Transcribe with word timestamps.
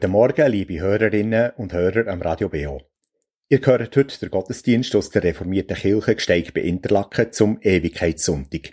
Guten 0.00 0.12
Morgen, 0.12 0.50
liebe 0.50 0.80
Hörerinnen 0.80 1.50
und 1.58 1.74
Hörer 1.74 2.10
am 2.10 2.22
Radio 2.22 2.48
BO. 2.48 2.80
Ihr 3.50 3.60
hört 3.62 3.94
heute 3.94 4.18
den 4.18 4.30
Gottesdienst 4.30 4.96
aus 4.96 5.10
der 5.10 5.22
reformierten 5.22 5.76
Kirche 5.76 6.14
Gsteig 6.14 6.54
bei 6.54 6.62
Interlaken 6.62 7.32
zum 7.32 7.58
Ewigkeitssonntag. 7.60 8.72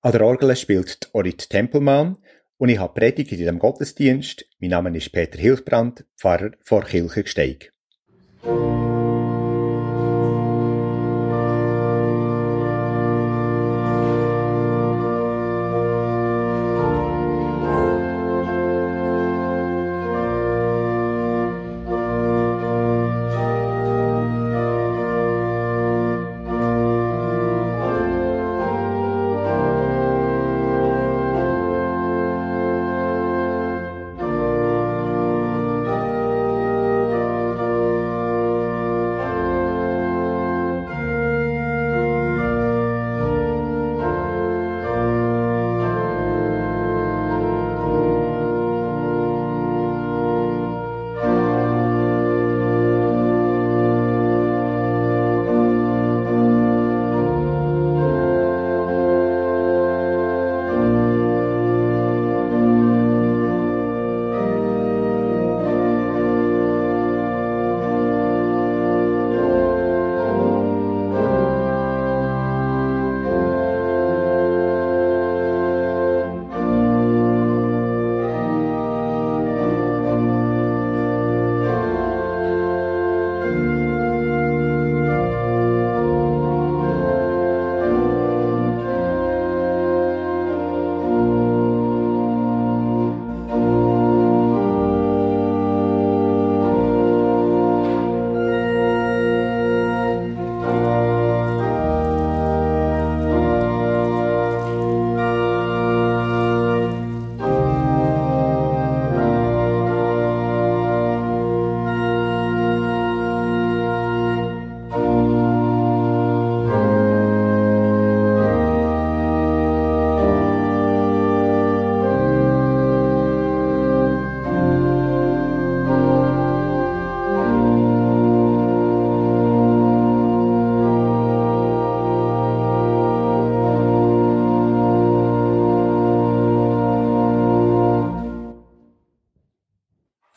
An 0.00 0.10
der 0.10 0.22
Orgel 0.22 0.56
spielt 0.56 1.10
Orit 1.12 1.48
Tempelmann 1.48 2.18
und 2.56 2.70
ich 2.70 2.80
habe 2.80 2.92
Predigt 2.92 3.30
in 3.30 3.38
diesem 3.38 3.60
Gottesdienst. 3.60 4.46
Mein 4.58 4.70
Name 4.70 4.96
ist 4.96 5.12
Peter 5.12 5.38
Hilfbrand, 5.38 6.06
Pfarrer 6.16 6.50
vor 6.64 6.82
Kirche 6.82 7.22
Gsteig. 7.22 7.72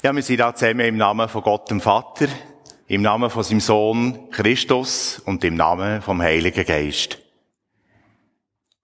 Ja, 0.07 0.15
wir 0.15 0.23
sind 0.23 0.39
da 0.39 0.55
zusammen 0.55 0.85
im 0.85 0.95
Namen 0.95 1.27
von 1.27 1.41
Gott 1.41 1.69
dem 1.69 1.81
Vater, 1.81 2.29
im 2.87 3.01
Namen 3.01 3.29
von 3.29 3.43
seinem 3.43 3.59
Sohn 3.59 4.29
Christus 4.31 5.19
und 5.19 5.43
im 5.43 5.55
Namen 5.55 6.01
vom 6.01 6.21
Heiligen 6.21 6.65
Geist. 6.65 7.19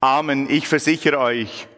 Amen. 0.01 0.49
Ich 0.49 0.67
versichere 0.67 1.19
euch, 1.19 1.69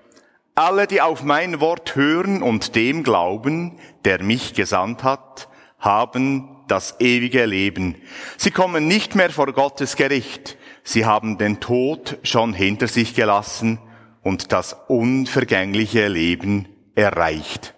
alle, 0.56 0.88
die 0.88 1.00
auf 1.00 1.22
mein 1.22 1.60
Wort 1.60 1.96
hören 1.96 2.42
und 2.42 2.76
dem 2.76 3.04
glauben, 3.04 3.78
der 4.04 4.24
mich 4.24 4.56
gesandt 4.56 5.04
hat, 5.04 5.48
haben 5.78 6.64
das 6.68 7.00
ewige 7.00 7.46
Leben. 7.46 8.02
Sie 8.38 8.50
kommen 8.50 8.88
nicht 8.88 9.14
mehr 9.14 9.30
vor 9.30 9.54
Gottes 9.54 9.96
Gericht. 9.96 10.58
Sie 10.84 11.06
haben 11.06 11.38
den 11.38 11.60
Tod 11.60 12.18
schon 12.24 12.56
hinter 12.56 12.88
sich 12.88 13.14
gelassen 13.14 13.78
und 14.24 14.52
das 14.52 14.76
unvergängliche 14.88 16.08
Leben 16.08 16.68
erreicht. 16.96 17.76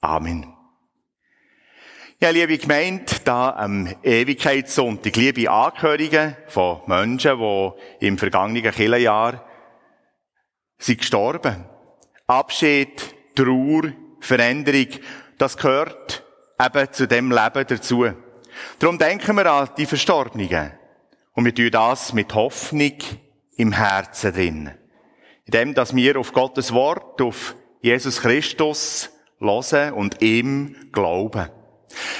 Amen. 0.00 0.51
Ja, 2.22 2.30
liebe 2.30 2.56
Gemeinde, 2.56 3.04
da 3.24 3.50
am 3.50 3.92
Ewigkeitssonntag, 4.00 5.16
liebe 5.16 5.50
Angehörige 5.50 6.36
von 6.46 6.80
Menschen, 6.86 7.36
die 8.00 8.06
im 8.06 8.16
vergangenen 8.16 8.62
Kirchenjahr 8.62 9.44
sind 10.78 11.00
gestorben. 11.00 11.64
Abschied, 12.28 13.12
Trauer, 13.34 13.90
Veränderung, 14.20 14.86
das 15.36 15.56
gehört 15.56 16.22
eben 16.64 16.92
zu 16.92 17.08
dem 17.08 17.32
Leben 17.32 17.66
dazu. 17.66 18.06
Darum 18.78 18.98
denken 18.98 19.36
wir 19.36 19.46
an 19.50 19.70
die 19.76 19.86
Verstorbenen. 19.86 20.70
Und 21.32 21.44
wir 21.44 21.52
tun 21.52 21.72
das 21.72 22.12
mit 22.12 22.32
Hoffnung 22.36 22.98
im 23.56 23.72
Herzen 23.72 24.32
drin. 24.32 24.70
Indem, 25.46 25.74
dass 25.74 25.96
wir 25.96 26.16
auf 26.20 26.32
Gottes 26.32 26.72
Wort, 26.72 27.20
auf 27.20 27.56
Jesus 27.80 28.20
Christus 28.20 29.10
hören 29.40 29.94
und 29.94 30.22
ihm 30.22 30.76
glauben. 30.92 31.50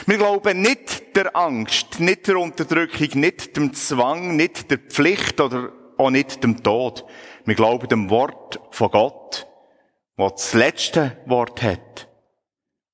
Wir 0.07 0.19
glauben 0.19 0.61
nicht 0.61 1.17
der 1.17 1.37
Angst, 1.37 2.01
nicht 2.01 2.27
der 2.27 2.39
Unterdrückung, 2.39 3.21
nicht 3.21 3.57
dem 3.57 3.75
Zwang, 3.75 4.37
nicht 4.37 4.71
der 4.71 4.79
Pflicht 4.79 5.41
oder 5.41 5.73
auch 5.99 6.11
nicht 6.11 6.43
dem 6.43 6.63
Tod. 6.63 7.05
Wir 7.45 7.55
glauben 7.55 7.89
dem 7.89 8.11
Wort 8.11 8.61
von 8.71 8.91
Gott, 8.91 9.47
was 10.17 10.33
das 10.35 10.55
letzte 10.55 11.19
Wort 11.27 11.63
hat. 11.63 12.09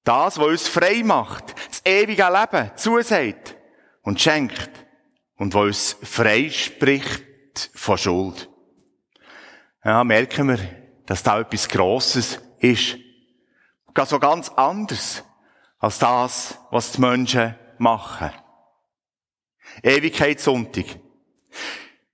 Das, 0.04 0.38
was 0.38 0.46
uns 0.46 0.68
frei 0.68 1.02
macht, 1.04 1.54
das 1.68 1.82
ewige 1.84 2.24
Leben 2.24 2.70
zusagt 2.76 3.56
und 4.02 4.20
schenkt 4.20 4.70
und 5.36 5.54
was 5.54 5.62
uns 5.62 5.96
frei 6.02 6.48
spricht 6.50 7.70
von 7.74 7.98
Schuld. 7.98 8.48
Ja, 9.84 10.04
merken 10.04 10.48
wir, 10.48 10.58
dass 11.06 11.22
da 11.22 11.40
etwas 11.40 11.68
Grosses 11.68 12.40
ist 12.58 12.98
so 14.06 14.18
ganz 14.18 14.48
anders 14.50 15.24
als 15.78 15.98
das, 15.98 16.58
was 16.70 16.92
die 16.92 17.00
Menschen 17.00 17.54
machen. 17.78 18.30
Ewigkeitssonntag. 19.82 20.86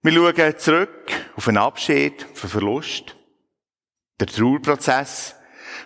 Wir 0.03 0.13
schauen 0.13 0.59
zurück 0.59 1.13
auf 1.37 1.49
einen 1.49 1.59
Abschied, 1.59 2.27
auf 2.33 2.45
einen 2.45 2.51
Verlust, 2.51 3.17
der 4.21 4.27
Trauerprozess, 4.27 5.35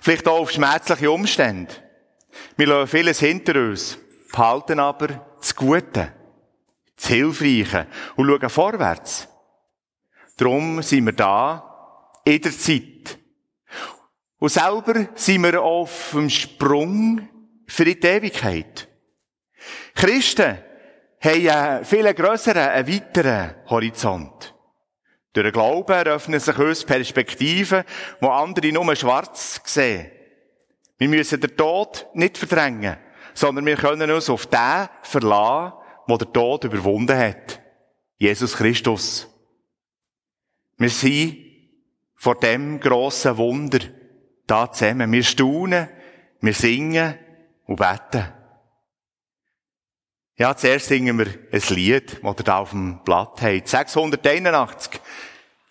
vielleicht 0.00 0.26
auch 0.26 0.40
auf 0.40 0.50
schmerzliche 0.50 1.10
Umstände. 1.10 1.72
Wir 2.56 2.66
lassen 2.66 2.88
vieles 2.88 3.20
hinter 3.20 3.54
uns, 3.56 3.98
behalten 4.32 4.80
aber 4.80 5.26
das 5.38 5.54
Gute, 5.54 6.12
das 6.96 7.06
Hilfreiche 7.06 7.86
und 8.16 8.26
schauen 8.26 8.50
vorwärts. 8.50 9.28
Darum 10.36 10.82
sind 10.82 11.06
wir 11.06 11.12
da, 11.12 12.12
in 12.24 12.40
der 12.40 12.52
Zeit, 12.52 13.18
und 14.40 14.50
selber 14.50 15.08
sind 15.14 15.42
wir 15.42 15.62
auf 15.62 16.10
dem 16.12 16.30
Sprung 16.30 17.28
für 17.68 17.84
die 17.84 18.00
Ewigkeit. 18.00 18.88
Christen 19.94 20.58
haben 21.20 21.48
einen 21.48 21.84
viel 21.84 22.14
grösseren, 22.14 22.68
einen 22.68 22.88
weiteren 22.88 23.54
Horizont. 23.68 24.54
Durch 25.32 25.44
den 25.44 25.52
Glauben 25.52 25.92
eröffnen 25.92 26.40
sich 26.40 26.58
uns 26.58 26.84
Perspektiven, 26.84 27.84
wo 28.20 28.28
andere 28.28 28.72
nur 28.72 28.96
schwarz 28.96 29.60
sehen. 29.64 30.10
Wir 30.96 31.08
müssen 31.08 31.40
den 31.40 31.56
Tod 31.56 32.06
nicht 32.14 32.38
verdrängen, 32.38 32.96
sondern 33.34 33.66
wir 33.66 33.76
können 33.76 34.10
uns 34.10 34.30
auf 34.30 34.46
den 34.46 34.88
verlassen, 35.02 35.74
der 36.08 36.18
der 36.18 36.32
Tod 36.32 36.64
überwunden 36.64 37.16
hat. 37.16 37.60
Jesus 38.16 38.56
Christus. 38.56 39.28
Wir 40.76 40.88
sind 40.88 41.36
vor 42.16 42.36
dem 42.36 42.80
grossen 42.80 43.36
Wunder 43.36 43.78
da 44.46 44.72
zusammen. 44.72 45.12
Wir 45.12 45.22
staunen, 45.22 45.88
wir 46.40 46.54
singen 46.54 47.14
und 47.68 47.76
beten. 47.76 48.26
Ja, 50.36 50.56
zuerst 50.56 50.86
singen 50.86 51.18
wir 51.18 51.26
ein 51.26 51.74
Lied, 51.74 52.20
das 52.22 52.38
ihr 52.38 52.44
da 52.44 52.58
auf 52.58 52.70
dem 52.70 53.02
Blatt 53.04 53.40
habt. 53.42 53.68
681. 53.68 55.00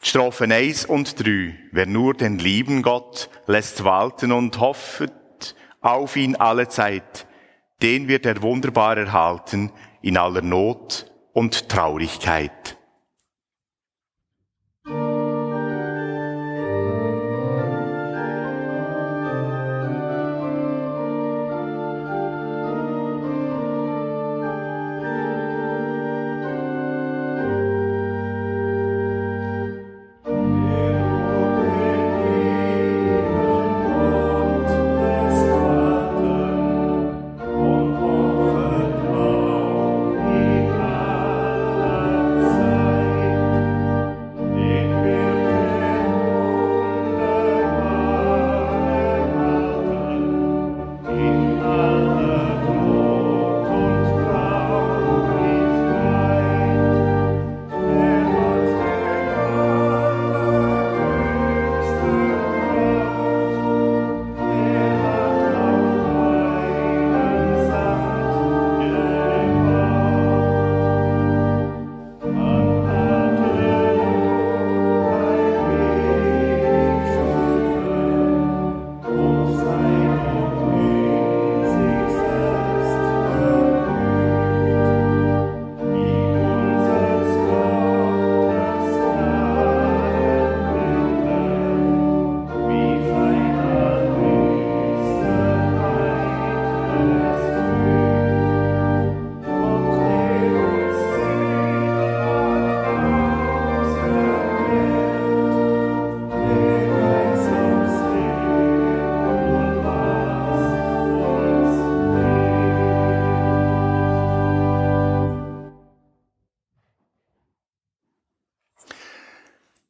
Strophen 0.01 0.51
1 0.51 0.85
und 0.85 1.19
3. 1.19 1.57
Wer 1.71 1.85
nur 1.85 2.13
den 2.13 2.38
lieben 2.38 2.81
Gott 2.81 3.29
lässt 3.47 3.83
walten 3.83 4.31
und 4.31 4.59
hoffet 4.59 5.55
auf 5.81 6.15
ihn 6.15 6.35
alle 6.35 6.67
Zeit, 6.67 7.27
den 7.81 8.07
wird 8.07 8.25
er 8.25 8.41
wunderbar 8.41 8.97
erhalten 8.97 9.71
in 10.01 10.17
aller 10.17 10.41
Not 10.41 11.11
und 11.33 11.69
Traurigkeit. 11.69 12.76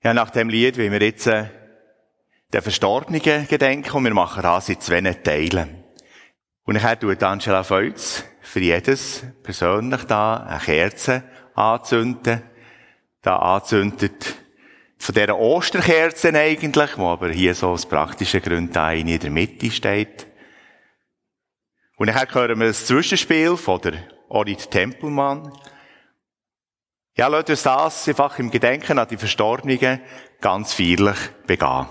Ja, 0.08 0.14
nach 0.14 0.30
dem 0.30 0.48
Lied 0.48 0.78
wollen 0.78 0.94
wir 0.94 1.02
jetzt 1.02 1.28
äh, 1.28 1.48
den 2.54 2.62
Verstorbenen 2.62 3.46
gedenken 3.46 3.92
und 3.92 4.06
wir 4.06 4.14
machen 4.14 4.42
das 4.42 4.70
in 4.70 4.80
zwei 4.80 5.02
Teilen. 5.02 5.84
Und 6.64 6.76
nachher 6.76 6.98
tut 6.98 7.22
Angela 7.22 7.62
Feutz 7.62 8.24
für 8.40 8.62
jedes 8.62 9.26
persönlich 9.44 10.06
da 10.06 10.38
eine 10.38 10.62
Kerze 10.62 11.24
anzünden. 11.56 12.42
Da 13.22 13.36
anzündet 13.36 14.36
von 14.98 15.14
dieser 15.14 15.38
Osterkerze 15.38 16.34
eigentlich, 16.34 16.98
wo 16.98 17.08
aber 17.08 17.28
hier 17.32 17.54
so 17.54 17.72
aus 17.72 17.86
praktischen 17.86 18.42
Gründen 18.42 18.72
da 18.72 18.94
in 18.94 19.08
der 19.08 19.30
Mitte 19.30 19.70
steht. 19.70 20.26
Und 21.98 22.08
nachher 22.08 22.34
hören 22.34 22.62
wir 22.62 22.68
das 22.68 22.86
Zwischenspiel 22.86 23.58
von 23.58 23.82
der 23.82 23.96
Orit 24.30 24.72
Tempelmann. 24.72 25.52
Ja, 27.20 27.30
uns 27.50 27.64
das 27.64 28.08
einfach 28.08 28.38
im 28.38 28.52
Gedenken 28.52 29.00
an 29.00 29.08
die 29.08 29.18
Verstorbenen 29.18 30.02
ganz 30.40 30.74
feierlich 30.74 31.18
begehen. 31.48 31.88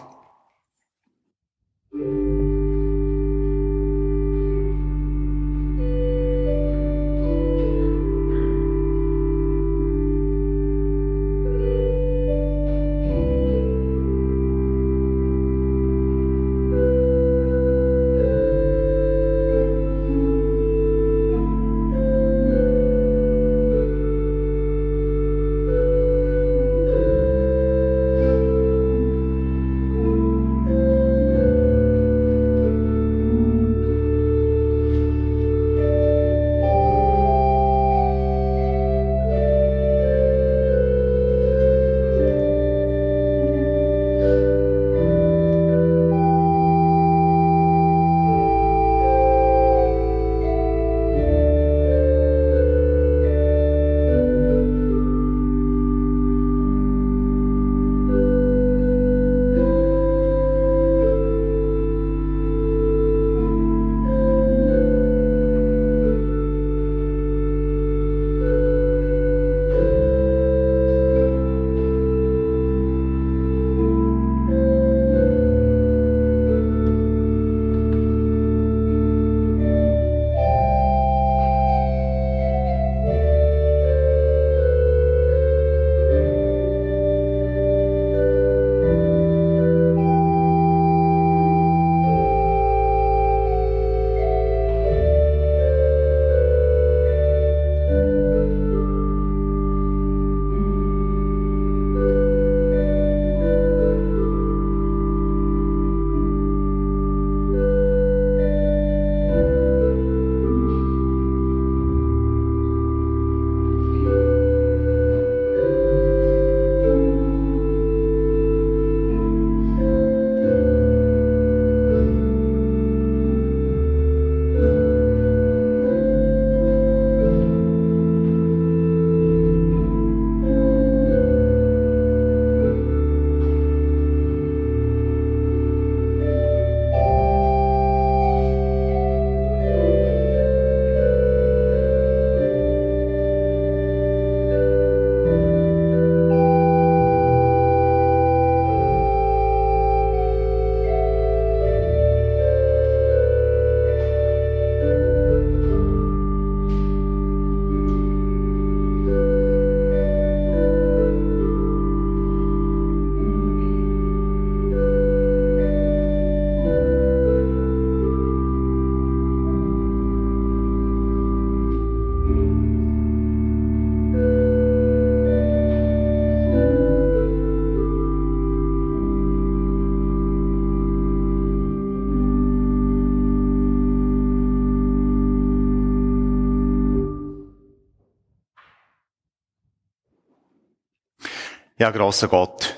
Ja, 191.78 191.90
grosser 191.90 192.28
Gott. 192.28 192.74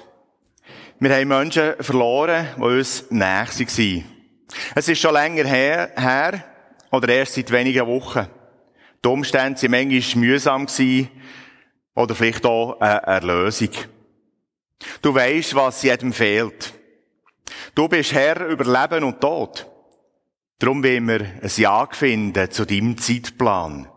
Wir 0.98 1.14
haben 1.14 1.28
Menschen 1.28 1.74
verloren, 1.78 2.48
die 2.56 2.60
uns 2.60 3.08
näher 3.10 3.46
waren. 3.46 4.04
Es 4.74 4.88
ist 4.88 5.00
schon 5.00 5.14
länger 5.14 5.44
her, 5.44 5.92
her 5.94 6.44
oder 6.90 7.08
erst 7.08 7.34
seit 7.34 7.52
wenigen 7.52 7.86
Wochen. 7.86 8.26
Die 9.04 9.08
Umstände 9.08 9.62
waren 9.62 9.88
manchmal 9.88 10.20
mühsam 10.20 10.66
oder 11.94 12.14
vielleicht 12.16 12.44
auch 12.44 12.80
eine 12.80 13.02
Erlösung. 13.02 13.70
Du 15.00 15.14
weisst, 15.14 15.54
was 15.54 15.84
jedem 15.84 16.12
fehlt. 16.12 16.74
Du 17.76 17.86
bist 17.86 18.12
Herr 18.12 18.46
über 18.48 18.64
Leben 18.64 19.04
und 19.04 19.20
Tod. 19.20 19.64
Darum 20.58 20.82
wollen 20.82 21.06
wir 21.06 21.20
ein 21.20 21.50
Ja 21.56 21.86
finden 21.88 22.50
zu 22.50 22.64
deinem 22.64 22.98
Zeitplan. 22.98 23.88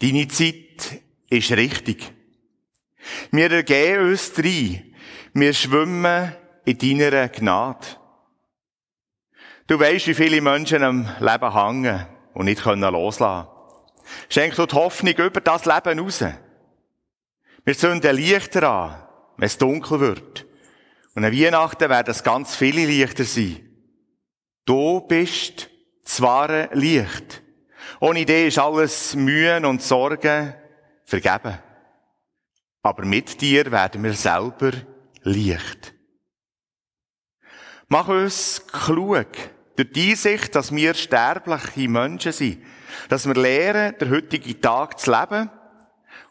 Deine 0.00 0.28
Zeit 0.28 1.00
ist 1.28 1.50
richtig. 1.50 2.12
Wir 3.30 3.50
ergeben 3.50 4.10
uns 4.10 4.32
rein. 4.38 4.94
Wir 5.34 5.54
schwimmen 5.54 6.34
in 6.64 6.78
deiner 6.78 7.28
Gnade. 7.28 7.86
Du 9.66 9.78
weißt, 9.78 10.06
wie 10.08 10.14
viele 10.14 10.40
Menschen 10.40 10.82
am 10.82 11.08
Leben 11.20 11.54
hängen 11.54 12.06
und 12.34 12.44
nicht 12.44 12.64
loslassen 12.64 13.46
können. 13.46 13.52
Schenk 14.28 14.56
du 14.56 14.66
die 14.66 14.74
Hoffnung 14.74 15.14
über 15.14 15.40
das 15.40 15.64
Leben 15.64 15.98
raus. 15.98 16.24
Wir 17.64 17.78
zünden 17.78 18.16
Lichter 18.16 18.68
an, 18.68 19.02
wenn 19.36 19.46
es 19.46 19.58
dunkel 19.58 20.00
wird. 20.00 20.46
Und 21.14 21.24
an 21.24 21.32
Weihnachten 21.32 21.88
werden 21.88 22.10
es 22.10 22.22
ganz 22.22 22.56
viele 22.56 22.86
Lichter 22.86 23.24
sein. 23.24 23.68
Du 24.64 25.00
bist 25.00 25.70
das 26.04 26.20
wahre 26.20 26.68
Licht. 26.72 27.42
Ohne 28.00 28.24
dich 28.24 28.48
ist 28.48 28.58
alles 28.58 29.14
Mühen 29.14 29.64
und 29.64 29.82
Sorgen 29.82 30.54
vergeben. 31.04 31.58
Aber 32.82 33.04
mit 33.04 33.40
dir 33.40 33.70
werden 33.70 34.02
wir 34.02 34.14
selber 34.14 34.72
Licht. 35.22 35.94
Mach 37.88 38.08
uns 38.08 38.66
klug 38.66 39.28
durch 39.76 39.92
die 39.92 40.14
Sicht, 40.14 40.54
dass 40.54 40.74
wir 40.74 40.94
sterbliche 40.94 41.88
Menschen 41.88 42.32
sind. 42.32 42.64
Dass 43.08 43.26
wir 43.26 43.34
lernen, 43.34 43.96
den 43.98 44.10
heutigen 44.10 44.60
Tag 44.60 44.98
zu 44.98 45.10
leben 45.10 45.50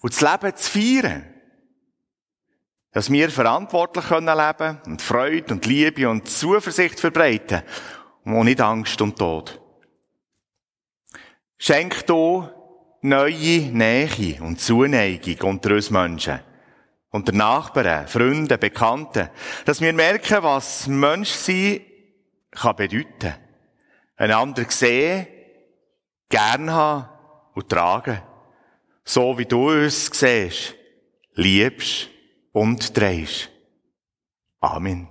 und 0.02 0.14
das 0.14 0.22
Leben 0.22 0.56
zu 0.56 0.72
feiern. 0.72 1.26
Dass 2.92 3.10
wir 3.10 3.30
verantwortlich 3.30 4.10
leben 4.10 4.26
können 4.26 4.82
und 4.86 5.02
Freude 5.02 5.54
und 5.54 5.66
Liebe 5.66 6.10
und 6.10 6.28
Zuversicht 6.28 7.00
verbreiten 7.00 7.64
und 8.26 8.46
nicht 8.46 8.60
Angst 8.60 9.02
und 9.02 9.18
Tod. 9.18 9.62
Schenk 11.58 12.06
du 12.08 12.50
neue 13.02 13.72
Nähe 13.72 14.42
und 14.42 14.60
Zuneigung 14.60 15.50
unter 15.50 15.76
uns 15.76 15.90
Menschen. 15.90 16.40
Unter 17.10 17.34
Nachbarn, 17.34 18.08
Freunden, 18.08 18.60
Bekannten. 18.60 19.30
Dass 19.66 19.82
wir 19.82 19.92
merken, 19.92 20.44
was 20.44 20.88
Menschsein 20.88 21.82
kann 22.52 22.76
bedeuten. 22.76 23.36
Einander 24.16 24.66
sehen, 24.70 25.28
gern 26.30 26.72
haben 26.72 27.10
und 27.54 27.68
tragen. 27.68 28.22
So 29.04 29.38
wie 29.38 29.46
du 29.46 29.72
uns 29.72 30.06
siehst, 30.06 30.76
liebst 31.34 32.08
und 32.54 32.96
drehst. 32.96 33.50
Amen. 34.62 35.11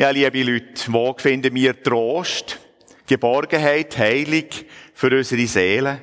Ja, 0.00 0.10
liebe 0.10 0.44
Leute, 0.44 0.92
wo 0.92 1.12
finden 1.18 1.52
wir 1.56 1.82
Trost, 1.82 2.60
Geborgenheit, 3.04 3.98
Heilung 3.98 4.44
für 4.94 5.10
unsere 5.10 5.44
Seelen? 5.44 6.00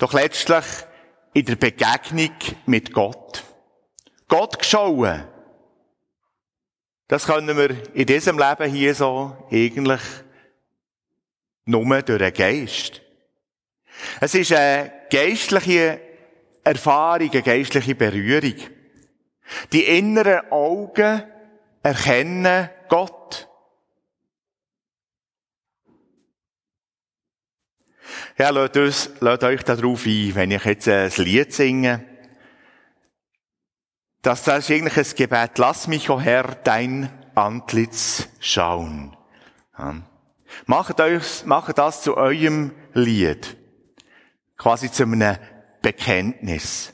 Doch 0.00 0.12
letztlich 0.12 0.64
in 1.34 1.44
der 1.44 1.54
Begegnung 1.54 2.32
mit 2.66 2.92
Gott. 2.92 3.44
Gott 4.26 4.58
geschauen. 4.58 5.22
Das 7.06 7.26
können 7.26 7.56
wir 7.56 7.94
in 7.94 8.06
diesem 8.06 8.40
Leben 8.40 8.72
hier 8.72 8.92
so 8.96 9.46
eigentlich 9.52 10.02
nur 11.64 12.02
durch 12.02 12.18
den 12.18 12.34
Geist. 12.34 13.02
Es 14.20 14.34
ist 14.34 14.52
eine 14.52 14.92
geistliche 15.12 16.00
Erfahrung, 16.64 17.30
eine 17.30 17.42
geistliche 17.42 17.94
Berührung. 17.94 18.56
Die 19.72 19.84
inneren 19.84 20.50
Augen 20.50 21.30
erkennen 21.84 22.70
Gott. 22.88 23.48
Ja, 28.36 28.50
lasst, 28.50 28.76
uns, 28.76 29.10
lasst 29.20 29.44
euch 29.44 29.62
darauf 29.62 30.06
ein, 30.06 30.34
wenn 30.34 30.50
ich 30.50 30.64
jetzt 30.64 30.88
ein 30.88 31.12
Lied 31.18 31.52
singe. 31.52 32.04
Das, 34.22 34.42
das 34.42 34.64
ist 34.64 34.70
eigentlich 34.74 34.96
ein 34.96 35.16
Gebet. 35.16 35.58
Lass 35.58 35.86
mich, 35.86 36.10
o 36.10 36.14
oh 36.14 36.20
Herr, 36.20 36.56
dein 36.64 37.10
Antlitz 37.34 38.28
schauen. 38.40 39.16
Ja. 39.78 39.96
Macht, 40.66 41.00
euch, 41.00 41.44
macht 41.44 41.78
das 41.78 42.02
zu 42.02 42.16
eurem 42.16 42.72
Lied. 42.94 43.56
Quasi 44.56 44.90
zu 44.90 45.02
einem 45.02 45.36
Bekenntnis. 45.82 46.93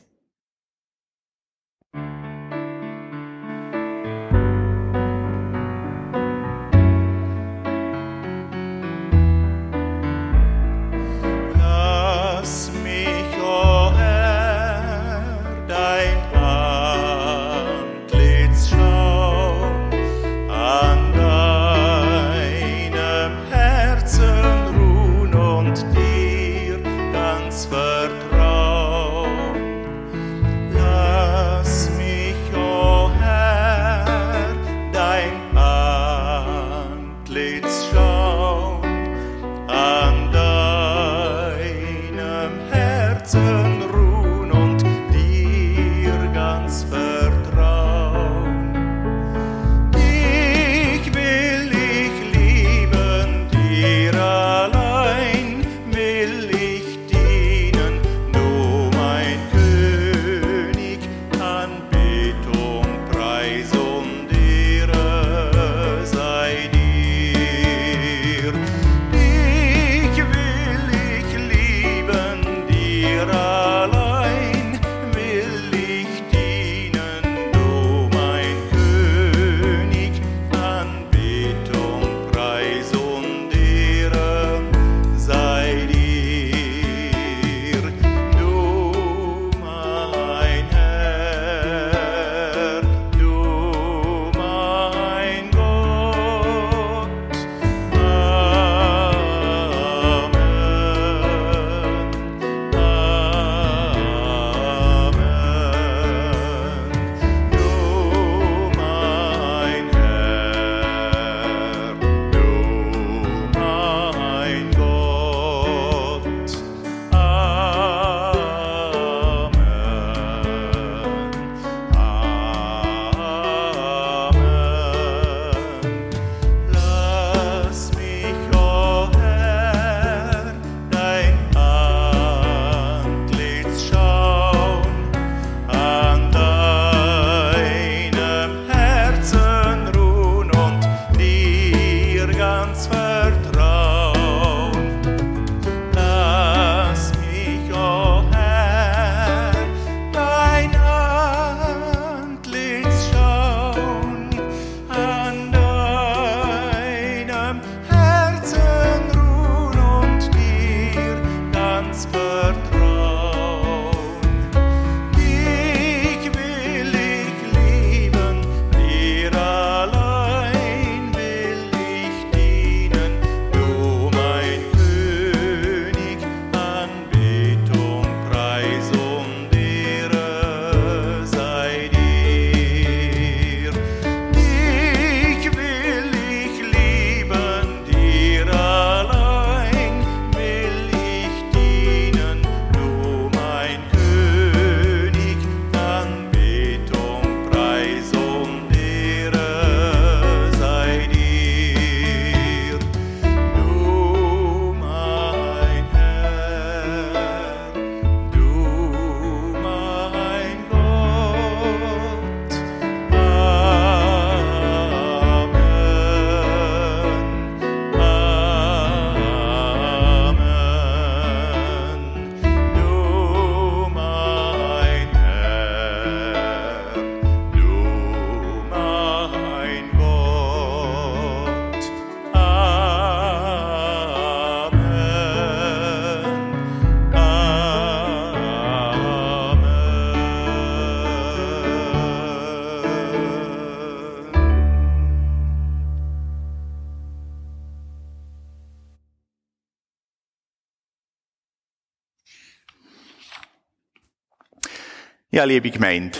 Ja, 255.33 255.45
liebe 255.45 255.71
Gemeinde, 255.71 256.19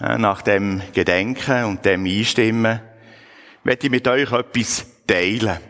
nach 0.00 0.42
dem 0.42 0.82
Gedenken 0.92 1.62
und 1.62 1.84
dem 1.84 2.04
Einstimmen 2.04 2.80
möchte 3.62 3.86
ich 3.86 3.92
mit 3.92 4.08
euch 4.08 4.32
etwas 4.32 4.84
teilen. 5.06 5.60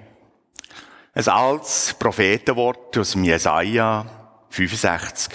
Ein 1.13 1.29
altes 1.29 1.95
Prophetenwort 1.99 2.97
aus 2.97 3.13
Jesaja 3.13 4.07
65. 4.49 5.35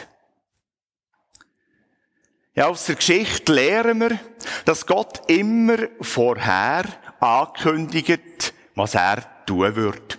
Ja, 2.55 2.69
aus 2.69 2.87
der 2.87 2.95
Geschichte 2.95 3.53
lernen 3.53 3.99
wir, 3.99 4.19
dass 4.65 4.87
Gott 4.87 5.21
immer 5.29 5.77
vorher 6.01 6.85
ankündigt, 7.19 8.51
was 8.73 8.95
er 8.95 9.45
tun 9.45 9.75
wird. 9.75 10.17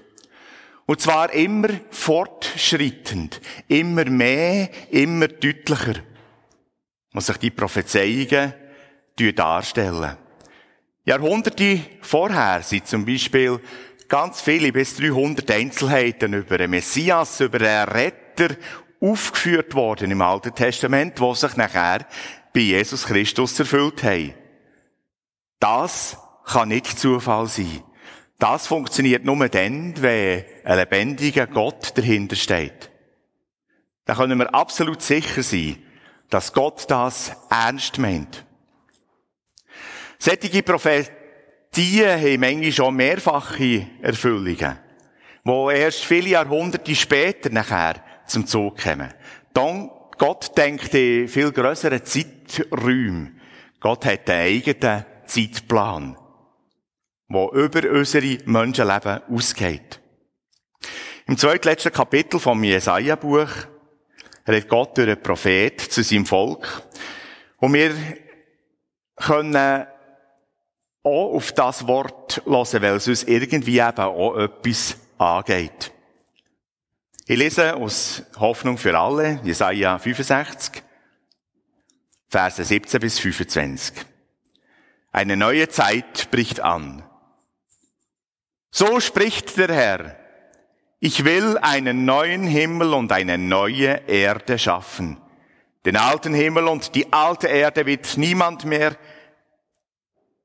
Und 0.86 1.00
zwar 1.00 1.32
immer 1.32 1.68
fortschrittend, 1.90 3.40
immer 3.66 4.04
mehr, 4.04 4.70
immer 4.92 5.26
deutlicher 5.26 5.94
was 7.12 7.26
sich 7.26 7.36
die 7.38 7.50
Prophezeiungen 7.50 8.54
darstellen. 9.34 10.16
Jahrhunderte 11.04 11.80
vorher 12.02 12.62
sind 12.62 12.86
zum 12.86 13.04
Beispiel 13.04 13.60
ganz 14.08 14.40
viele, 14.40 14.72
bis 14.72 14.96
300 14.96 15.50
Einzelheiten 15.50 16.34
über 16.34 16.58
den 16.58 16.70
Messias, 16.70 17.40
über 17.40 17.58
den 17.58 17.88
Retter 17.88 18.56
aufgeführt 19.00 19.74
worden 19.74 20.10
im 20.10 20.22
Alten 20.22 20.54
Testament, 20.54 21.20
wo 21.20 21.34
sich 21.34 21.56
nachher 21.56 22.06
bei 22.52 22.60
Jesus 22.60 23.06
Christus 23.06 23.58
erfüllt 23.58 24.02
haben. 24.02 24.34
Das 25.60 26.18
kann 26.44 26.68
nicht 26.68 26.98
Zufall 26.98 27.46
sein. 27.46 27.82
Das 28.38 28.66
funktioniert 28.66 29.24
nur 29.24 29.48
dann, 29.48 30.00
wenn 30.00 30.44
ein 30.64 30.78
lebendiger 30.78 31.46
Gott 31.46 31.96
dahinter 31.96 32.36
steht. 32.36 32.90
Da 34.04 34.14
können 34.14 34.38
wir 34.38 34.54
absolut 34.54 35.02
sicher 35.02 35.42
sein, 35.42 35.82
dass 36.30 36.52
Gott 36.52 36.90
das 36.90 37.32
ernst 37.50 37.98
meint. 37.98 38.44
Sättige 40.18 40.62
Prophetien 40.62 42.20
haben 42.20 42.40
manchmal 42.40 42.72
schon 42.72 42.96
mehrfache 42.96 43.86
Erfüllungen, 44.02 44.78
wo 45.44 45.70
erst 45.70 46.04
viele 46.04 46.30
Jahrhunderte 46.30 46.94
später 46.94 47.50
nachher 47.50 48.02
zum 48.26 48.46
Zug 48.46 48.82
kommen. 48.82 49.14
Dann 49.54 49.90
Gott 50.18 50.56
denkt 50.58 50.92
in 50.94 51.28
viel 51.28 51.52
größeren 51.52 52.04
Zeiträumen. 52.04 53.40
Gott 53.80 54.04
hat 54.04 54.28
einen 54.28 54.56
eigenen 54.56 55.04
Zeitplan, 55.26 56.16
der 57.28 57.52
über 57.52 57.90
unsere 57.90 58.38
Menschenleben 58.44 59.22
ausgeht. 59.30 60.00
Im 61.26 61.38
zweitletzten 61.38 61.92
Kapitel 61.92 62.40
vom 62.40 62.64
Jesaja-Buch 62.64 63.50
redet 64.48 64.68
Gott 64.68 64.96
durch 64.96 65.08
einen 65.08 65.22
Prophet 65.22 65.80
zu 65.80 66.02
seinem 66.02 66.26
Volk. 66.26 66.82
Und 67.58 67.74
wir 67.74 67.94
können 69.16 69.86
auch 71.02 71.34
auf 71.34 71.52
das 71.52 71.86
Wort 71.86 72.42
hören, 72.44 72.82
weil 72.82 72.96
es 72.96 73.08
uns 73.08 73.24
irgendwie 73.24 73.78
eben 73.78 73.98
auch 73.98 74.36
etwas 74.36 74.96
angeht. 75.18 75.92
Ich 77.26 77.36
lese 77.36 77.76
aus 77.76 78.22
Hoffnung 78.38 78.78
für 78.78 78.98
alle, 78.98 79.40
Jesaja 79.44 79.98
65, 79.98 80.82
Verse 82.28 82.64
17 82.64 83.00
bis 83.00 83.18
25. 83.18 83.94
Eine 85.12 85.36
neue 85.36 85.68
Zeit 85.68 86.30
bricht 86.30 86.60
an. 86.60 87.02
So 88.70 89.00
spricht 89.00 89.56
der 89.56 89.74
Herr. 89.74 90.16
Ich 91.00 91.24
will 91.24 91.58
einen 91.58 92.04
neuen 92.04 92.42
Himmel 92.42 92.92
und 92.92 93.12
eine 93.12 93.38
neue 93.38 94.02
Erde 94.08 94.58
schaffen. 94.58 95.16
Den 95.84 95.96
alten 95.96 96.34
Himmel 96.34 96.66
und 96.66 96.96
die 96.96 97.12
alte 97.12 97.46
Erde 97.46 97.86
wird 97.86 98.16
niemand 98.16 98.64
mehr, 98.64 98.96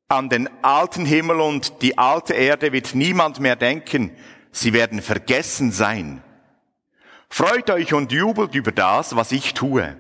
an 0.10 0.30
den 0.30 0.48
alten 0.64 1.06
Himmel 1.06 1.40
und 1.42 1.82
die 1.82 1.98
alte 1.98 2.36
Erde 2.36 2.72
wird 2.72 2.94
niemand 2.94 3.40
mehr 3.40 3.56
denken. 3.56 4.12
Sie 4.52 4.74
werden 4.74 5.02
vergessen 5.02 5.72
sein. 5.72 6.22
Freut 7.30 7.72
euch 7.72 7.96
und 7.96 8.12
jubelt 8.12 8.54
über 8.54 8.72
das, 8.72 9.16
was 9.16 9.32
ich 9.32 9.56
tue. 9.56 9.98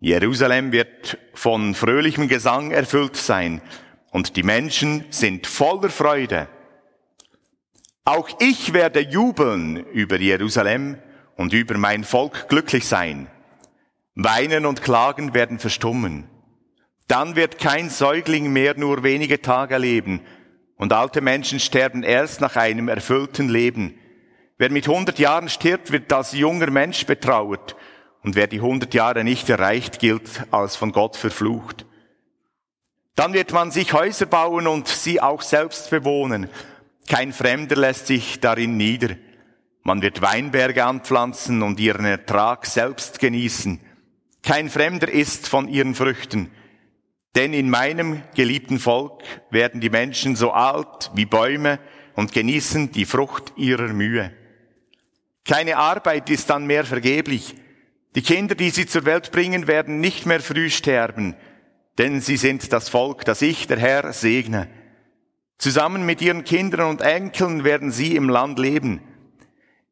Jerusalem 0.00 0.72
wird 0.72 1.16
von 1.32 1.76
fröhlichem 1.76 2.26
Gesang 2.26 2.72
erfüllt 2.72 3.16
sein 3.16 3.62
und 4.10 4.34
die 4.34 4.42
Menschen 4.42 5.04
sind 5.10 5.46
voller 5.46 5.90
Freude. 5.90 6.48
Auch 8.06 8.28
ich 8.38 8.74
werde 8.74 9.00
jubeln 9.00 9.76
über 9.76 10.16
Jerusalem 10.16 10.98
und 11.36 11.54
über 11.54 11.78
mein 11.78 12.04
Volk 12.04 12.50
glücklich 12.50 12.86
sein. 12.86 13.28
Weinen 14.14 14.66
und 14.66 14.82
Klagen 14.82 15.32
werden 15.32 15.58
verstummen. 15.58 16.28
Dann 17.08 17.34
wird 17.34 17.58
kein 17.58 17.88
Säugling 17.88 18.52
mehr 18.52 18.76
nur 18.76 19.04
wenige 19.04 19.40
Tage 19.40 19.78
leben 19.78 20.20
und 20.76 20.92
alte 20.92 21.22
Menschen 21.22 21.60
sterben 21.60 22.02
erst 22.02 22.42
nach 22.42 22.56
einem 22.56 22.88
erfüllten 22.88 23.48
Leben. 23.48 23.98
Wer 24.58 24.70
mit 24.70 24.86
hundert 24.86 25.18
Jahren 25.18 25.48
stirbt, 25.48 25.90
wird 25.90 26.12
als 26.12 26.32
junger 26.32 26.70
Mensch 26.70 27.06
betrauert 27.06 27.74
und 28.22 28.36
wer 28.36 28.48
die 28.48 28.60
hundert 28.60 28.92
Jahre 28.92 29.24
nicht 29.24 29.48
erreicht, 29.48 29.98
gilt 29.98 30.44
als 30.50 30.76
von 30.76 30.92
Gott 30.92 31.16
verflucht. 31.16 31.86
Dann 33.16 33.32
wird 33.32 33.52
man 33.52 33.70
sich 33.70 33.94
Häuser 33.94 34.26
bauen 34.26 34.66
und 34.66 34.88
sie 34.88 35.22
auch 35.22 35.40
selbst 35.40 35.88
bewohnen 35.88 36.50
kein 37.08 37.32
Fremder 37.32 37.76
lässt 37.76 38.06
sich 38.06 38.40
darin 38.40 38.76
nieder. 38.76 39.16
Man 39.82 40.00
wird 40.00 40.22
Weinberge 40.22 40.84
anpflanzen 40.84 41.62
und 41.62 41.78
ihren 41.78 42.06
Ertrag 42.06 42.64
selbst 42.64 43.18
genießen. 43.18 43.80
Kein 44.42 44.70
Fremder 44.70 45.10
isst 45.10 45.48
von 45.48 45.68
ihren 45.68 45.94
Früchten. 45.94 46.50
Denn 47.34 47.52
in 47.52 47.68
meinem 47.68 48.22
geliebten 48.34 48.78
Volk 48.78 49.22
werden 49.50 49.80
die 49.80 49.90
Menschen 49.90 50.36
so 50.36 50.52
alt 50.52 51.10
wie 51.14 51.26
Bäume 51.26 51.78
und 52.14 52.32
genießen 52.32 52.92
die 52.92 53.04
Frucht 53.04 53.52
ihrer 53.56 53.88
Mühe. 53.88 54.32
Keine 55.44 55.76
Arbeit 55.76 56.30
ist 56.30 56.48
dann 56.48 56.66
mehr 56.66 56.84
vergeblich. 56.84 57.54
Die 58.14 58.22
Kinder, 58.22 58.54
die 58.54 58.70
sie 58.70 58.86
zur 58.86 59.04
Welt 59.04 59.32
bringen, 59.32 59.66
werden 59.66 60.00
nicht 60.00 60.24
mehr 60.24 60.40
früh 60.40 60.70
sterben, 60.70 61.34
denn 61.98 62.20
sie 62.20 62.36
sind 62.36 62.72
das 62.72 62.88
Volk, 62.88 63.24
das 63.24 63.42
ich, 63.42 63.66
der 63.66 63.78
Herr, 63.78 64.12
segne. 64.12 64.68
Zusammen 65.58 66.04
mit 66.04 66.20
ihren 66.20 66.44
Kindern 66.44 66.88
und 66.88 67.00
Enkeln 67.00 67.64
werden 67.64 67.90
sie 67.90 68.16
im 68.16 68.28
Land 68.28 68.58
leben. 68.58 69.00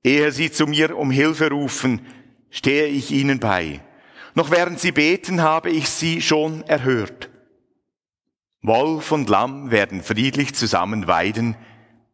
Ehe 0.05 0.33
sie 0.33 0.51
zu 0.51 0.67
mir 0.67 0.97
um 0.97 1.11
Hilfe 1.11 1.51
rufen, 1.51 2.07
stehe 2.51 2.87
ich 2.87 3.11
ihnen 3.11 3.39
bei. 3.39 3.81
Noch 4.35 4.51
während 4.51 4.81
sie 4.81 4.93
beten, 4.93 5.43
habe 5.43 5.71
ich 5.71 5.89
sie 5.89 6.21
schon 6.21 6.63
erhört. 6.63 7.31
Wolf 8.63 9.13
und 9.13 9.29
Lamm 9.29 9.71
werden 9.71 10.03
friedlich 10.03 10.55
zusammen 10.55 11.07
weiden. 11.07 11.57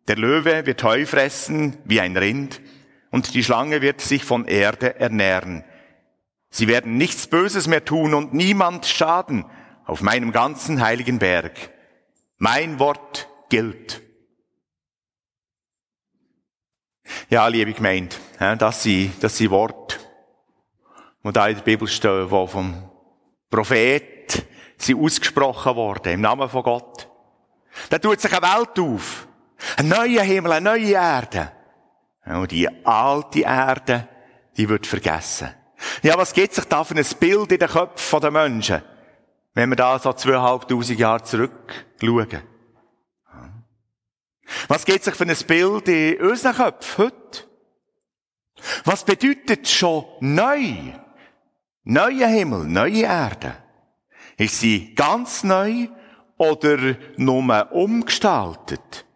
Der 0.08 0.16
Löwe 0.16 0.66
wird 0.66 0.82
Heu 0.82 1.04
fressen 1.06 1.76
wie 1.84 2.00
ein 2.00 2.16
Rind 2.16 2.60
und 3.10 3.34
die 3.34 3.44
Schlange 3.44 3.82
wird 3.82 4.00
sich 4.00 4.24
von 4.24 4.46
Erde 4.46 4.98
ernähren. 4.98 5.64
Sie 6.50 6.66
werden 6.66 6.96
nichts 6.96 7.26
Böses 7.26 7.66
mehr 7.66 7.84
tun 7.84 8.14
und 8.14 8.32
niemand 8.32 8.86
schaden 8.86 9.44
auf 9.84 10.00
meinem 10.00 10.32
ganzen 10.32 10.80
heiligen 10.80 11.18
Berg. 11.18 11.70
Mein 12.38 12.78
Wort 12.78 13.27
gilt. 13.48 14.02
Ja, 17.30 17.46
liebe 17.48 17.72
Gemeinde, 17.72 18.16
das 18.58 18.82
sind, 18.82 19.22
das 19.22 19.36
sind 19.36 19.50
Worte, 19.50 19.96
die 21.24 21.32
da 21.32 21.48
in 21.48 21.56
der 21.56 21.62
Bibel 21.62 21.88
stehen, 21.88 22.28
die 22.28 22.46
vom 22.46 22.90
Prophet 23.50 24.46
sind 24.76 25.02
ausgesprochen 25.02 25.74
worden, 25.74 26.12
im 26.12 26.20
Namen 26.20 26.48
von 26.48 26.62
Gott. 26.62 27.08
Da 27.90 27.98
tut 27.98 28.20
sich 28.20 28.32
eine 28.32 28.42
Welt 28.42 28.78
auf. 28.78 29.26
Ein 29.76 29.88
neuer 29.88 30.22
Himmel, 30.22 30.52
eine 30.52 30.70
neue 30.70 30.92
Erde. 30.92 31.52
Und 32.24 32.50
die 32.50 32.68
alte 32.84 33.40
Erde, 33.40 34.08
die 34.56 34.68
wird 34.68 34.86
vergessen. 34.86 35.54
Ja, 36.02 36.16
was 36.16 36.32
geht 36.32 36.54
sich 36.54 36.64
da 36.64 36.84
für 36.84 36.94
ein 36.94 37.06
Bild 37.18 37.52
in 37.52 37.58
den 37.58 37.68
Köpfen 37.68 38.20
der 38.20 38.30
Menschen, 38.30 38.82
wenn 39.54 39.70
wir 39.70 39.76
da 39.76 39.98
so 39.98 40.12
zweieinhalbtausend 40.12 40.98
Jahre 40.98 41.22
zurückschauen? 41.22 42.42
Was 44.68 44.84
geht 44.84 45.04
sich 45.04 45.14
für 45.14 45.24
ein 45.24 45.36
Bild 45.46 45.88
in 45.88 46.20
unseren 46.20 46.54
Köpfen 46.54 47.04
heute? 47.04 47.48
Was 48.84 49.04
bedeutet 49.04 49.68
schon 49.68 50.04
neu? 50.20 50.92
Neuer 51.84 52.28
Himmel, 52.28 52.64
neue 52.64 53.02
Erde. 53.02 53.56
Ist 54.36 54.60
sie 54.60 54.94
ganz 54.94 55.42
neu 55.42 55.88
oder 56.36 56.96
nur 57.16 57.72
umgestaltet? 57.72 59.06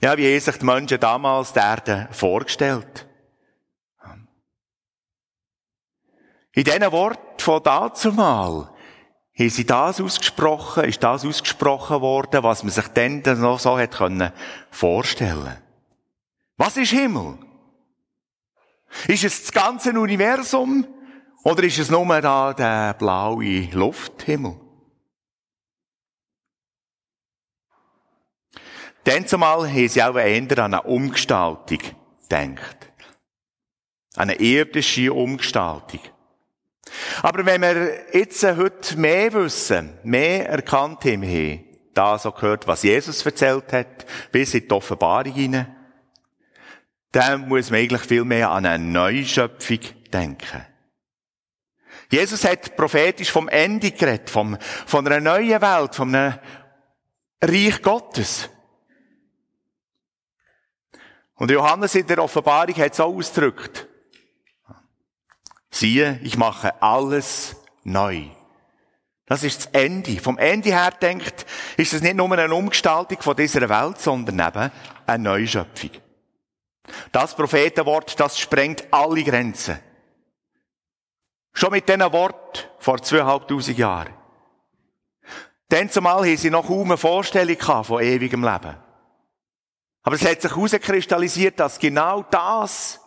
Ja, 0.00 0.16
wie 0.16 0.32
haben 0.32 0.40
sich 0.40 0.56
die 0.56 0.64
Menschen 0.64 1.00
damals 1.00 1.52
die 1.52 1.60
Erde 1.60 2.08
vorgestellt? 2.12 3.08
In 6.54 6.64
diesen 6.64 6.92
Worten 6.92 7.40
von 7.40 7.62
dazumal 7.62 8.71
haben 9.42 9.50
sie 9.50 9.66
das 9.66 10.00
ausgesprochen, 10.00 10.84
ist 10.84 11.02
das 11.02 11.24
ausgesprochen 11.24 12.00
worden, 12.00 12.42
was 12.42 12.62
man 12.62 12.72
sich 12.72 12.86
dann 12.88 13.22
noch 13.40 13.58
so 13.58 13.78
hat 13.78 13.92
können 13.92 14.32
vorstellen. 14.70 15.58
Was 16.56 16.76
ist 16.76 16.90
Himmel? 16.90 17.38
Ist 19.08 19.24
es 19.24 19.42
das 19.42 19.52
ganze 19.52 19.98
Universum 19.98 20.86
Oder 21.44 21.64
ist 21.64 21.78
es 21.78 21.90
nur 21.90 22.20
da 22.20 22.52
der 22.52 22.94
blaue 22.94 23.68
Lufthimmel? 23.72 24.60
Dann 29.04 29.26
zumal 29.26 29.68
haben 29.68 29.88
sie 29.88 30.02
auch 30.02 30.16
eher 30.16 30.58
an 30.58 30.74
eine 30.74 30.82
Umgestaltung 30.82 31.80
gedacht. 32.28 32.76
Eine 34.14 34.34
irdische 34.36 35.12
Umgestaltung. 35.12 36.00
Aber 37.22 37.46
wenn 37.46 37.62
wir 37.62 38.14
jetzt 38.16 38.42
heute 38.42 38.96
mehr 38.96 39.32
wissen, 39.32 39.98
mehr 40.02 40.48
erkannt 40.48 41.04
haben, 41.04 41.64
da 41.94 42.18
so 42.18 42.32
gehört, 42.32 42.66
was 42.66 42.82
Jesus 42.82 43.24
erzählt 43.24 43.72
hat, 43.72 44.06
bis 44.30 44.54
in 44.54 44.66
die 44.66 44.74
Offenbarung 44.74 45.32
hinein, 45.32 45.76
dann 47.12 47.48
muss 47.48 47.70
man 47.70 47.80
eigentlich 47.80 48.02
viel 48.02 48.24
mehr 48.24 48.50
an 48.50 48.64
eine 48.64 48.82
Neuschöpfung 48.82 49.80
denken. 50.12 50.66
Jesus 52.10 52.44
hat 52.44 52.76
prophetisch 52.76 53.30
vom 53.30 53.48
Ende 53.48 53.90
geredet, 53.90 54.28
vom, 54.28 54.56
von 54.86 55.06
einer 55.06 55.20
neuen 55.20 55.60
Welt, 55.60 55.94
von 55.94 56.14
einem 56.14 56.38
Reich 57.42 57.80
Gottes. 57.82 58.48
Und 61.34 61.50
Johannes 61.50 61.94
in 61.94 62.06
der 62.06 62.22
Offenbarung 62.22 62.76
hat 62.76 62.92
es 62.92 63.00
auch 63.00 63.14
ausgedrückt. 63.14 63.88
Siehe, 65.72 66.20
ich 66.22 66.36
mache 66.36 66.80
alles 66.82 67.56
neu. 67.82 68.26
Das 69.26 69.42
ist 69.42 69.64
das 69.64 69.66
Ende. 69.72 70.20
Vom 70.20 70.36
Ende 70.36 70.68
her 70.68 70.90
denkt, 70.90 71.46
ist 71.78 71.94
es 71.94 72.02
nicht 72.02 72.16
nur 72.16 72.30
eine 72.30 72.54
Umgestaltung 72.54 73.20
von 73.22 73.34
dieser 73.34 73.66
Welt, 73.68 73.98
sondern 73.98 74.38
eben 74.38 74.70
eine 75.06 75.22
Neuschöpfung. 75.22 75.90
Das 77.10 77.34
Prophetenwort, 77.34 78.20
das 78.20 78.38
sprengt 78.38 78.84
alle 78.90 79.24
Grenzen. 79.24 79.78
Schon 81.54 81.72
mit 81.72 81.88
diesem 81.88 82.12
Wort 82.12 82.70
vor 82.78 83.02
zweieinhalbtausend 83.02 83.78
Jahren. 83.78 84.12
Dann 85.68 85.88
zumal 85.88 86.26
haben 86.26 86.36
sie 86.36 86.50
noch 86.50 86.66
kaum 86.66 86.90
eine 86.90 86.98
Vorstellung 86.98 87.56
von 87.84 88.02
ewigem 88.02 88.44
Leben. 88.44 88.76
Aber 90.02 90.16
es 90.16 90.26
hat 90.26 90.42
sich 90.42 90.50
herauskristallisiert, 90.50 91.58
dass 91.58 91.78
genau 91.78 92.22
das 92.24 93.00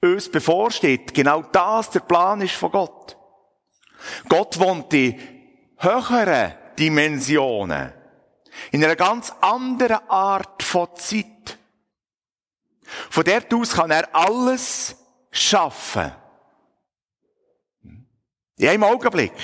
uns 0.00 0.30
bevorsteht, 0.30 1.12
genau 1.14 1.42
das 1.42 1.90
der 1.90 2.00
Plan 2.00 2.40
ist 2.40 2.54
von 2.54 2.70
Gott. 2.70 3.16
Gott 4.28 4.58
wohnt 4.58 4.92
in 4.94 5.18
höheren 5.78 6.54
Dimensionen, 6.78 7.92
in 8.70 8.84
einer 8.84 8.96
ganz 8.96 9.32
anderen 9.40 10.08
Art 10.08 10.62
von 10.62 10.88
Zeit. 10.94 11.58
Von 13.10 13.24
dort 13.24 13.52
aus 13.52 13.72
kann 13.72 13.90
er 13.90 14.08
alles 14.14 14.96
schaffen. 15.30 16.12
In 18.56 18.68
einem 18.68 18.84
Augenblick. 18.84 19.34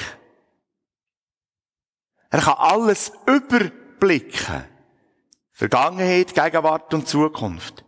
Er 2.30 2.40
kann 2.40 2.56
alles 2.58 3.12
überblicken. 3.26 4.64
Vergangenheit, 5.52 6.34
Gegenwart 6.34 6.92
und 6.94 7.06
Zukunft. 7.06 7.84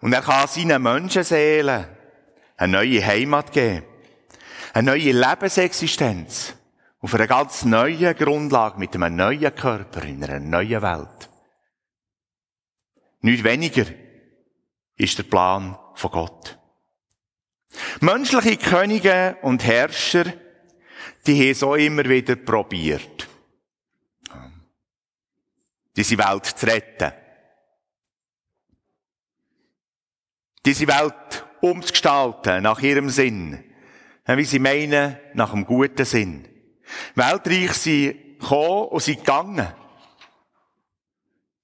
Und 0.00 0.12
er 0.12 0.22
kann 0.22 0.48
seinen 0.48 0.82
Menschenseelen 0.82 1.86
eine 2.56 2.72
neue 2.72 3.04
Heimat 3.04 3.52
geben. 3.52 3.84
Eine 4.72 4.92
neue 4.92 5.12
Lebensexistenz. 5.12 6.54
Auf 7.00 7.14
einer 7.14 7.26
ganz 7.26 7.64
neuen 7.64 8.14
Grundlage 8.14 8.78
mit 8.78 8.94
einem 8.94 9.16
neuen 9.16 9.54
Körper 9.54 10.02
in 10.02 10.22
einer 10.22 10.40
neuen 10.40 10.82
Welt. 10.82 11.30
Nicht 13.22 13.44
weniger 13.44 13.86
ist 14.96 15.18
der 15.18 15.22
Plan 15.24 15.78
von 15.94 16.10
Gott. 16.10 16.58
Menschliche 18.00 18.56
Könige 18.56 19.38
und 19.42 19.64
Herrscher, 19.64 20.24
die 21.26 21.48
haben 21.48 21.54
so 21.54 21.74
immer 21.74 22.04
wieder 22.04 22.36
probiert 22.36 23.28
diese 26.00 26.18
Welt 26.18 26.46
zu 26.46 26.66
retten. 26.66 27.12
Diese 30.64 30.86
Welt 30.88 31.46
umzugestalten 31.60 32.62
nach 32.62 32.80
ihrem 32.80 33.10
Sinn. 33.10 33.64
Wie 34.26 34.44
sie 34.44 34.58
meinen, 34.58 35.16
nach 35.34 35.52
einem 35.52 35.64
guten 35.64 36.04
Sinn. 36.04 36.46
Weltreich 37.14 37.72
sind 37.72 38.38
gekommen 38.38 38.88
und 38.88 39.02
sind 39.02 39.18
gegangen. 39.18 39.66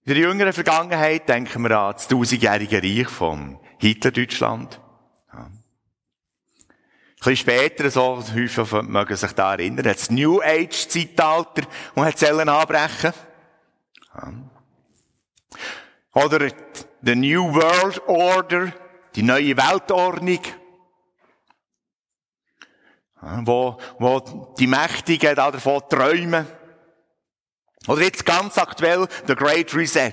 In 0.04 0.14
der 0.14 0.22
jüngeren 0.22 0.52
Vergangenheit 0.52 1.28
denken 1.28 1.62
wir 1.62 1.78
an 1.78 1.92
das 1.94 2.08
tausendjährige 2.08 2.82
Reich 2.82 3.08
von 3.08 3.58
Hitler-Deutschland. 3.78 4.80
Ja. 5.32 5.38
Ein 5.38 5.52
bisschen 7.18 7.36
später, 7.36 7.90
so 7.90 8.16
häufig 8.16 8.72
mögen 8.82 9.16
sich 9.16 9.32
da 9.32 9.52
erinnern, 9.52 9.84
das 9.84 10.10
New 10.10 10.40
Age-Zeitalter 10.40 11.62
und 11.94 12.04
hat 12.04 12.18
Zellen 12.18 12.48
anbrechen. 12.48 13.12
Oder 16.12 16.50
the 17.02 17.14
New 17.14 17.52
World 17.52 18.00
Order, 18.06 18.72
die 19.16 19.22
neue 19.22 19.56
Weltordnung, 19.56 20.40
wo, 23.20 23.78
wo 23.98 24.54
die 24.58 24.66
Mächtigen 24.66 25.34
davon 25.34 25.82
träumen. 25.88 26.46
Oder 27.88 28.02
jetzt 28.02 28.26
ganz 28.26 28.58
aktuell 28.58 29.08
the 29.26 29.34
Great 29.34 29.74
Reset, 29.74 30.12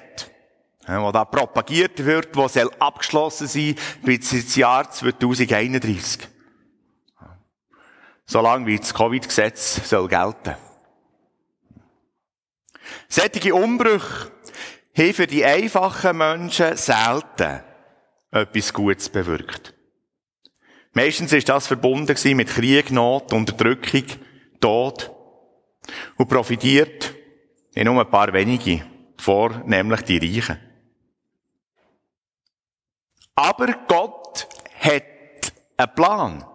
wo 0.87 1.11
da 1.11 1.25
propagiert 1.25 2.03
wird, 2.03 2.35
wo 2.35 2.47
soll 2.47 2.71
abgeschlossen 2.79 3.47
sein 3.47 3.75
bis 4.03 4.31
ins 4.31 4.55
Jahr 4.55 4.89
2031. 4.89 6.29
Solange 8.25 8.67
wie 8.67 8.79
das 8.79 8.93
Covid-Gesetz 8.93 9.89
soll 9.89 10.07
gelten. 10.07 10.55
Sättige 13.09 13.53
Umbrüche 13.53 14.31
haben 14.97 15.13
für 15.13 15.27
die 15.27 15.43
einfachen 15.43 16.17
Menschen 16.17 16.77
selten 16.77 17.63
etwas 18.33 18.73
Gutes 18.73 19.09
bewirkt. 19.09 19.73
Meistens 20.93 21.33
ist 21.33 21.49
das 21.49 21.67
verbunden 21.67 22.15
mit 22.35 22.49
Krieg, 22.49 22.91
Not, 22.91 23.33
Unterdrückung, 23.33 24.05
Tod 24.59 25.11
und 26.17 26.29
profitiert 26.29 27.13
in 27.73 27.85
nur 27.85 28.03
ein 28.03 28.09
paar 28.09 28.31
wenige, 28.33 28.85
vor 29.17 29.63
nämlich 29.65 30.01
die 30.01 30.17
Reichen. 30.17 30.59
Aber 33.35 33.67
Gott 33.87 34.47
hat 34.79 35.03
einen 35.77 35.95
Plan. 35.95 36.45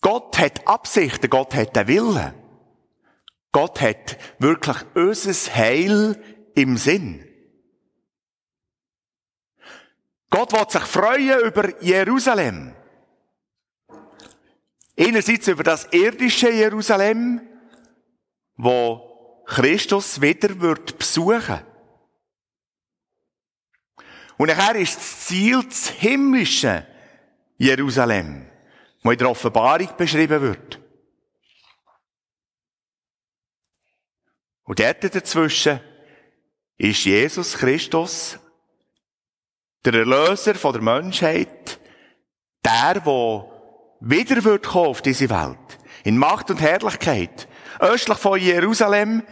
Gott 0.00 0.38
hat 0.38 0.66
Absichten, 0.66 1.30
Gott 1.30 1.54
hat 1.54 1.78
einen 1.78 1.88
Willen. 1.88 2.34
Gott 3.52 3.80
hat 3.80 4.18
wirklich 4.38 4.78
unser 4.94 5.54
Heil 5.54 6.20
im 6.54 6.76
Sinn. 6.76 7.31
Gott 10.32 10.50
wird 10.54 10.70
sich 10.70 10.82
freuen 10.84 11.40
über 11.40 11.82
Jerusalem. 11.82 12.74
Einerseits 14.98 15.46
über 15.46 15.62
das 15.62 15.86
irdische 15.92 16.50
Jerusalem, 16.50 17.46
wo 18.56 19.44
Christus 19.46 20.22
wieder 20.22 20.58
wird 20.58 20.98
besuchen. 20.98 21.60
Und 24.38 24.46
nachher 24.46 24.76
ist 24.76 24.96
das 24.96 25.26
Ziel 25.26 25.64
das 25.64 25.90
himmlische 25.90 26.86
Jerusalem, 27.58 28.50
wo 29.02 29.10
in 29.10 29.18
der 29.18 29.28
Offenbarung 29.28 29.90
beschrieben 29.98 30.40
wird. 30.40 30.80
Und 34.62 34.80
dort 34.80 35.14
dazwischen 35.14 35.78
ist 36.78 37.04
Jesus 37.04 37.52
Christus, 37.52 38.38
der 39.84 39.94
Erlöser 39.94 40.54
von 40.54 40.72
der 40.72 40.82
Menschheit, 40.82 41.80
der, 42.64 42.94
der 42.94 43.52
wieder 44.00 44.44
wird 44.44 44.66
kommen 44.66 44.88
auf 44.88 45.02
diese 45.02 45.30
Welt. 45.30 45.58
In 46.04 46.18
Macht 46.18 46.50
und 46.50 46.60
Herrlichkeit. 46.60 47.48
Östlich 47.78 48.18
von 48.18 48.40
Jerusalem 48.40 49.22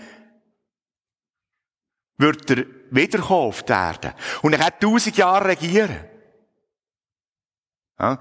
wird 2.17 2.51
er 2.51 2.67
wiederkommen 2.91 3.49
auf 3.49 3.63
die 3.63 3.73
Erde. 3.73 4.15
Und 4.43 4.53
er 4.53 4.67
hat 4.67 4.81
tausend 4.81 5.17
Jahre 5.17 5.49
regieren. 5.49 6.05
Ja? 7.99 8.19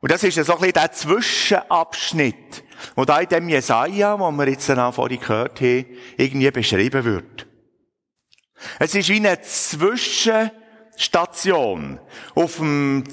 Und 0.00 0.10
das 0.10 0.22
ist 0.24 0.36
ja 0.36 0.44
so 0.44 0.54
ein 0.54 0.58
bisschen 0.58 0.72
der 0.74 0.92
Zwischenabschnitt, 0.92 2.64
wo 2.96 3.04
da 3.04 3.20
in 3.20 3.28
dem 3.28 3.48
Jesaja, 3.48 4.18
wo 4.18 4.30
wir 4.30 4.48
jetzt 4.48 4.66
vorhin 4.66 5.20
gehört 5.20 5.60
haben, 5.60 5.86
irgendwie 6.16 6.50
beschrieben 6.50 7.04
wird. 7.04 7.46
Es 8.78 8.94
ist 8.94 9.08
wie 9.08 9.16
eine 9.16 9.40
Zwischenstation 10.92 12.00
auf 12.34 12.56
dem 12.56 13.04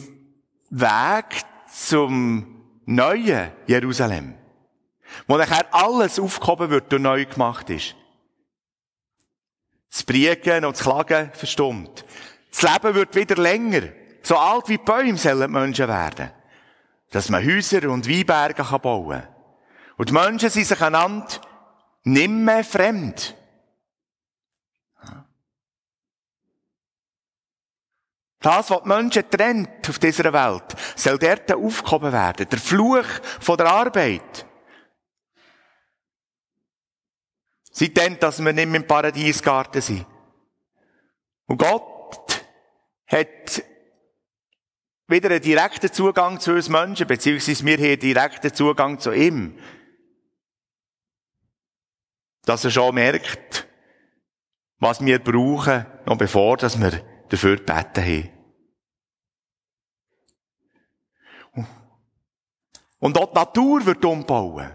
Weg 0.70 1.44
zum 1.72 2.64
neuen 2.86 3.52
Jerusalem, 3.68 4.36
wo 5.28 5.38
nachher 5.38 5.74
alles 5.74 6.20
aufgehoben 6.20 6.70
wird 6.70 6.94
und 6.94 7.04
neu 7.04 7.26
gemacht 7.26 7.70
ist. 7.70 7.96
Das 9.92 10.04
Briegen 10.04 10.66
und 10.66 10.78
das 10.78 10.84
Klagen 10.84 11.32
verstummt. 11.34 12.06
Das 12.52 12.62
Leben 12.62 12.96
wird 12.96 13.16
wieder 13.16 13.42
länger. 13.42 13.90
So 14.22 14.38
alt 14.38 14.70
wie 14.70 14.78
Bäume 14.78 15.18
sollen 15.18 15.42
die 15.42 15.48
Menschen 15.48 15.88
werden. 15.88 16.32
dass 17.12 17.30
man 17.30 17.46
Häuser 17.46 17.90
und 17.90 18.08
Weinberge 18.08 18.64
bauen 18.80 19.22
kann. 19.22 19.28
Und 19.98 20.10
die 20.10 20.14
Menschen 20.14 20.50
sind 20.50 20.66
sich 20.66 20.82
einander 20.82 21.28
nicht 22.04 22.30
mehr 22.30 22.64
fremd. 22.64 23.36
Das, 28.40 28.70
was 28.70 28.84
die 28.84 28.88
Menschen 28.88 29.30
trennt 29.30 29.90
auf 29.90 30.00
dieser 30.00 30.32
Welt, 30.32 30.76
soll 30.96 31.18
dort 31.20 31.52
aufgehoben 31.52 32.14
werden. 32.14 32.48
Der 32.50 32.60
Fluch 32.60 33.06
von 33.40 33.58
der 33.58 33.68
Arbeit. 33.68 34.46
Seitdem, 37.72 38.18
dass 38.20 38.44
wir 38.44 38.54
nicht 38.54 38.68
mehr 38.68 38.82
im 38.82 38.88
Paradiesgarten 38.88 39.82
sind. 39.82 40.06
Und 41.48 41.58
Gott 41.58 42.46
hat 43.08 43.64
wieder 45.08 45.30
einen 45.32 45.42
direkten 45.42 45.92
Zugang 45.92 46.40
zu 46.40 46.54
uns 46.54 46.70
Menschen, 46.70 47.08
beziehungsweise 47.08 47.66
wir 47.66 47.78
haben 47.78 47.84
einen 47.84 48.00
direkten 48.00 48.54
Zugang 48.54 49.00
zu 49.00 49.12
ihm. 49.12 49.58
Dass 52.46 52.64
er 52.64 52.72
schon 52.72 52.96
merkt, 52.96 53.68
was 54.78 55.04
wir 55.04 55.20
brauchen, 55.20 55.86
noch 56.06 56.18
bevor 56.18 56.56
dass 56.58 56.80
wir 56.80 57.04
dafür 57.30 57.58
gebeten 57.58 58.04
haben. 58.04 58.30
Und 63.00 63.18
auch 63.18 63.32
die 63.32 63.36
Natur 63.36 63.86
wird 63.86 64.04
umbauen. 64.04 64.72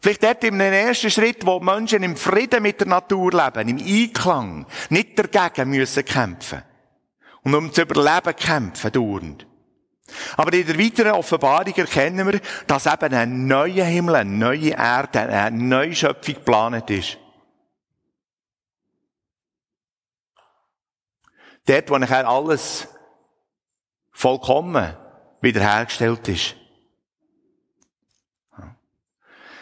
Vielleicht 0.00 0.24
dort 0.24 0.42
in 0.42 0.60
einem 0.60 0.72
ersten 0.72 1.10
Schritt, 1.10 1.46
wo 1.46 1.60
Menschen 1.60 2.02
im 2.02 2.16
Frieden 2.16 2.62
mit 2.62 2.80
der 2.80 2.88
Natur 2.88 3.30
leben, 3.30 3.68
im 3.68 3.78
Einklang, 3.78 4.66
nicht 4.88 5.16
dagegen 5.16 5.70
müssen 5.70 6.04
kämpfen. 6.04 6.62
Und 7.44 7.54
um 7.54 7.72
zu 7.72 7.82
überleben 7.82 8.34
kämpfen, 8.34 8.90
dauernd. 8.90 9.46
Aber 10.36 10.52
in 10.52 10.66
der 10.66 10.78
weiteren 10.78 11.12
Offenbarung 11.12 11.74
erkennen 11.74 12.26
wir, 12.26 12.40
dass 12.66 12.86
eben 12.86 13.14
ein 13.14 13.46
neuer 13.46 13.84
Himmel, 13.84 14.16
eine 14.16 14.30
neue 14.30 14.70
Erde, 14.70 15.20
eine 15.20 15.56
neue 15.56 15.94
Schöpfung 15.94 16.34
geplant 16.34 16.90
ist. 16.90 17.18
Dort, 21.66 21.90
wo 21.90 21.98
nachher 21.98 22.28
alles 22.28 22.88
vollkommen 24.10 24.96
wiederhergestellt 25.40 26.28
ist. 26.28 26.56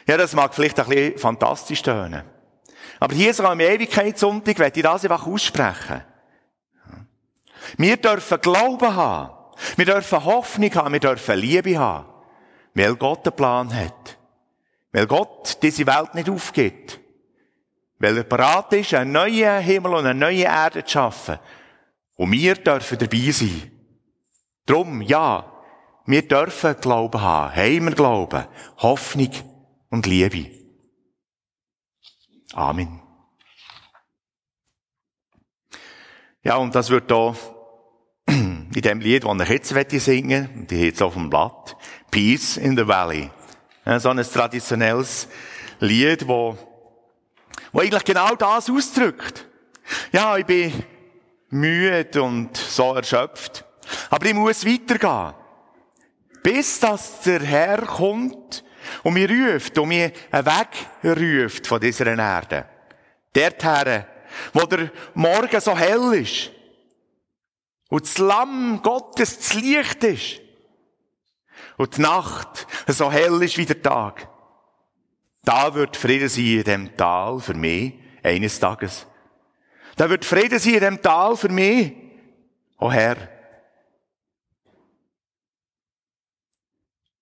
Ja, 0.07 0.17
das 0.17 0.35
mag 0.35 0.55
vielleicht 0.55 0.79
ein 0.81 0.89
bisschen 0.89 1.19
fantastisch 1.19 1.83
tönen. 1.83 2.25
Aber 2.99 3.15
hier 3.15 3.33
so 3.33 3.45
am 3.45 3.61
Ewigkeitssonntag 3.61 4.59
werde 4.59 4.81
ich 4.81 4.83
das 4.83 5.05
einfach 5.05 5.27
aussprechen. 5.27 6.03
Wir 7.77 7.97
dürfen 7.97 8.41
Glauben 8.41 8.95
haben. 8.95 9.33
Wir 9.77 9.87
dürfen 9.87 10.25
Hoffnung 10.25 10.75
haben. 10.75 10.93
Wir 10.93 11.01
dürfen 11.01 11.39
Liebe 11.39 11.79
haben. 11.79 12.07
Weil 12.75 12.97
Gott 12.97 13.27
einen 13.27 13.37
Plan 13.37 13.75
hat. 13.75 14.19
Weil 14.93 15.07
Gott 15.07 15.59
diese 15.63 15.87
Welt 15.87 16.15
nicht 16.15 16.29
aufgibt. 16.29 16.99
Weil 17.99 18.17
er 18.17 18.25
bereit 18.25 18.73
ist, 18.73 18.95
einen 18.95 19.13
neuen 19.13 19.61
Himmel 19.61 19.95
und 19.95 20.07
eine 20.07 20.19
neue 20.19 20.45
Erde 20.45 20.85
zu 20.85 20.93
schaffen. 20.93 21.39
Und 22.21 22.33
wir 22.33 22.55
dürfen 22.55 22.99
dabei 22.99 23.31
sein. 23.31 23.71
Drum, 24.67 25.01
ja, 25.01 25.51
wir 26.05 26.29
dürfen 26.29 26.79
Glauben 26.79 27.19
haben, 27.19 27.57
haben 27.57 27.85
wir 27.87 27.95
Glauben, 27.95 28.47
Hoffnung 28.77 29.31
und 29.89 30.05
Liebe. 30.05 30.51
Amen. 32.53 33.01
Ja, 36.43 36.57
und 36.57 36.75
das 36.75 36.91
wird 36.91 37.11
da 37.11 37.35
in 38.27 38.71
dem 38.71 39.01
Lied, 39.01 39.25
das 39.25 39.41
ich 39.41 39.73
jetzt 39.73 40.05
singen 40.05 40.51
möchte, 40.55 40.75
die 40.75 40.85
jetzt 40.85 41.01
auf 41.01 41.15
dem 41.15 41.31
Blatt, 41.31 41.75
Peace 42.11 42.59
in 42.59 42.77
the 42.77 42.87
Valley. 42.87 43.31
So 43.97 44.11
ein 44.11 44.23
traditionelles 44.23 45.27
Lied, 45.79 46.29
wo, 46.29 46.59
wo 47.73 47.81
eigentlich 47.81 48.05
genau 48.05 48.35
das 48.35 48.69
ausdrückt. 48.69 49.47
Ja, 50.13 50.37
ich 50.37 50.45
bin 50.45 50.85
müde 51.51 52.23
und 52.23 52.57
so 52.57 52.95
erschöpft. 52.95 53.65
Aber 54.09 54.27
ich 54.27 54.35
muss 54.35 54.65
weitergehen. 54.65 55.35
Bis 56.43 56.81
dass 56.81 57.21
der 57.23 57.41
Herr 57.41 57.83
kommt 57.83 58.65
und 59.03 59.15
mir 59.15 59.29
ruft 59.29 59.77
und 59.79 59.89
mir 59.89 60.13
einen 60.31 60.47
Weg 60.47 60.87
ruft 61.05 61.67
von 61.67 61.81
dieser 61.81 62.07
Erde. 62.07 62.67
Dorthin, 63.33 64.05
wo 64.53 64.65
der 64.65 64.91
Morgen 65.15 65.61
so 65.61 65.77
hell 65.77 66.15
ist. 66.15 66.51
Und 67.89 68.05
das 68.05 68.19
Lamm 68.19 68.81
Gottes 68.83 69.39
das 69.39 69.55
Licht 69.55 70.05
ist. 70.05 70.41
Und 71.77 71.97
die 71.97 72.01
Nacht 72.03 72.67
so 72.87 73.11
hell 73.11 73.43
ist 73.43 73.59
wie 73.59 73.67
der 73.67 73.83
Tag. 73.83 74.29
Da 75.45 75.75
wird 75.75 75.97
Frieden 75.97 76.29
sein 76.29 76.45
in 76.45 76.65
dem 76.65 76.97
Tal 76.97 77.41
für 77.41 77.55
mich, 77.55 77.95
eines 78.23 78.61
Tages. 78.61 79.07
Da 80.01 80.09
wird 80.09 80.25
Frieden 80.25 80.59
sein 80.59 80.73
in 80.73 80.81
dem 80.81 81.03
Tal 81.03 81.37
für 81.37 81.51
mich. 81.51 81.93
Oh 82.79 82.91
Herr. 82.91 83.19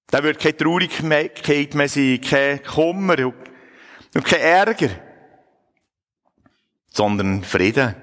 Da 0.06 0.22
wird 0.22 0.38
keine 0.38 0.56
Traurigkeit 0.56 1.74
mehr 1.74 1.88
sein, 1.88 2.20
kein 2.20 2.62
Kummer 2.62 3.16
und 4.14 4.24
kein 4.24 4.40
Ärger, 4.40 4.90
sondern 6.88 7.42
Frieden. 7.42 7.96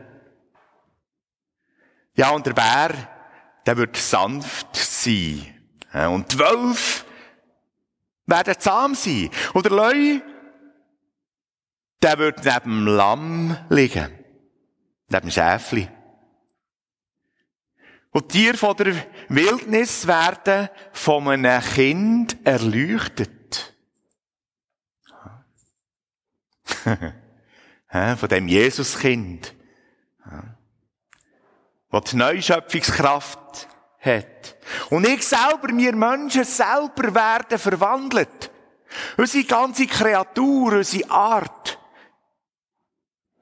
Ja, 2.16 2.32
und 2.32 2.46
der 2.46 2.52
Bär, 2.52 2.92
der 3.66 3.78
wird 3.78 3.96
sanft 3.96 4.76
sein. 4.76 5.54
Und 5.94 6.34
die 6.34 6.38
Wölfe 6.40 7.06
werden 8.26 8.60
zahm 8.60 8.94
sein. 8.94 9.30
Und 9.54 9.64
der 9.64 9.72
Leu, 9.72 10.20
der 12.02 12.18
wird 12.18 12.44
neben 12.44 12.86
dem 12.86 12.88
Lamm 12.88 13.58
liegen. 13.70 14.25
Dem 15.21 15.32
Schäfli. 15.32 15.88
Und 18.12 18.34
die 18.34 18.43
Tiere 18.43 18.58
von 18.58 18.75
der 18.78 18.95
Wildnis 19.30 20.08
werden 20.08 20.69
von 20.93 21.28
einem 21.28 21.62
Kind 21.62 22.38
erleuchtet. 22.45 23.73
von 28.17 28.30
dem 28.30 28.47
Jesuskind. 28.47 29.54
Was 31.89 32.04
die 32.06 32.15
Neuschöpfungskraft 32.17 33.67
hat. 33.99 34.56
Und 34.89 35.08
ich 35.08 35.25
selber, 35.25 35.67
wir 35.67 35.95
Menschen 35.95 36.43
selber 36.43 37.13
werden 37.13 37.60
verwandelt. 37.60 38.51
Unsere 39.17 39.43
ganze 39.45 39.88
Kreatur, 39.88 40.73
unsere 40.73 41.10
Art 41.10 41.80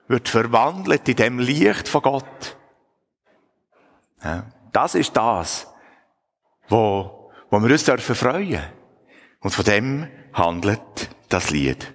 wird 0.08 0.30
verwandelt 0.30 1.08
in 1.08 1.16
dem 1.16 1.40
Licht 1.40 1.88
von 1.88 2.02
Gott. 2.02 2.58
Ja, 4.24 4.46
das 4.72 4.96
ist 4.96 5.16
das, 5.16 5.68
wo, 6.68 7.32
wo 7.50 7.60
wir 7.60 7.72
uns 7.72 7.86
dürfen 7.86 8.16
freuen. 8.16 8.64
Und 9.42 9.52
von 9.52 9.66
dem 9.66 10.08
handelt 10.34 11.10
das 11.30 11.50
Lied. 11.50 11.94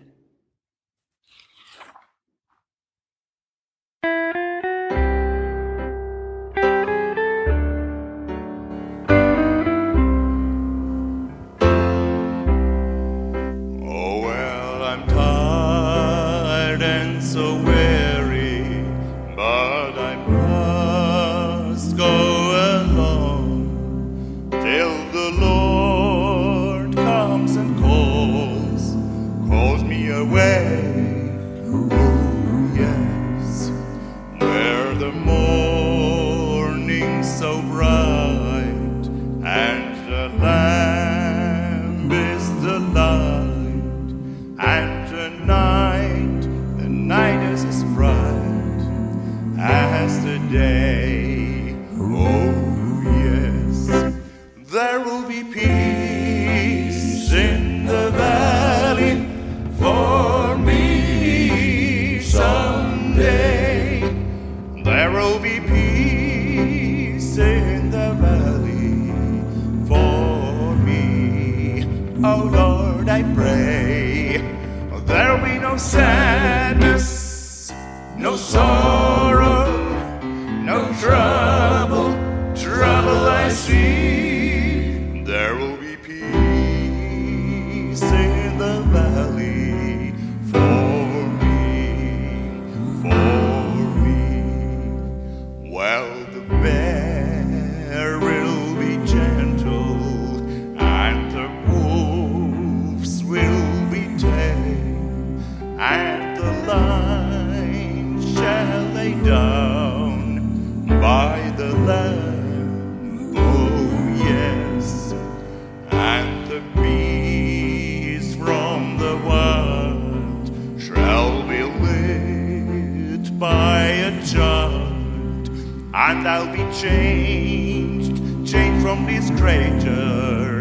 I'll 126.28 126.52
be 126.52 126.62
changed, 126.74 128.18
changed 128.46 128.82
from 128.82 129.06
this 129.06 129.30
creature 129.40 130.57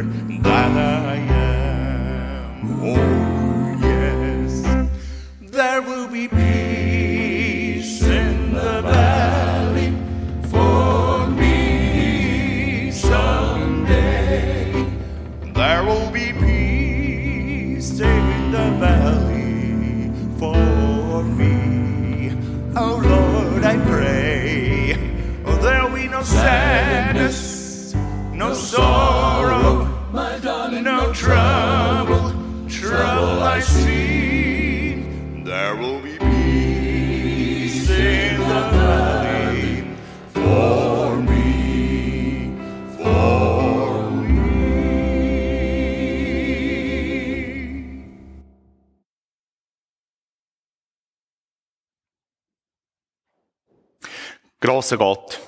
Grosser 54.78 54.97
Gott. 54.97 55.41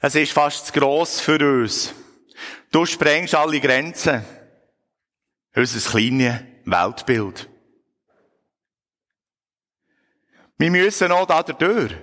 Es 0.00 0.14
ist 0.14 0.32
fast 0.32 0.68
zu 0.68 0.72
gross 0.72 1.20
für 1.20 1.38
uns. 1.38 1.92
Du 2.70 2.86
sprengst 2.86 3.34
alle 3.34 3.60
Grenzen. 3.60 4.24
Unser 5.54 5.90
kleines 5.90 6.40
Weltbild. 6.64 7.50
Wir 10.56 10.70
müssen 10.70 11.12
auch 11.12 11.26
da 11.26 11.42
durch, 11.42 11.94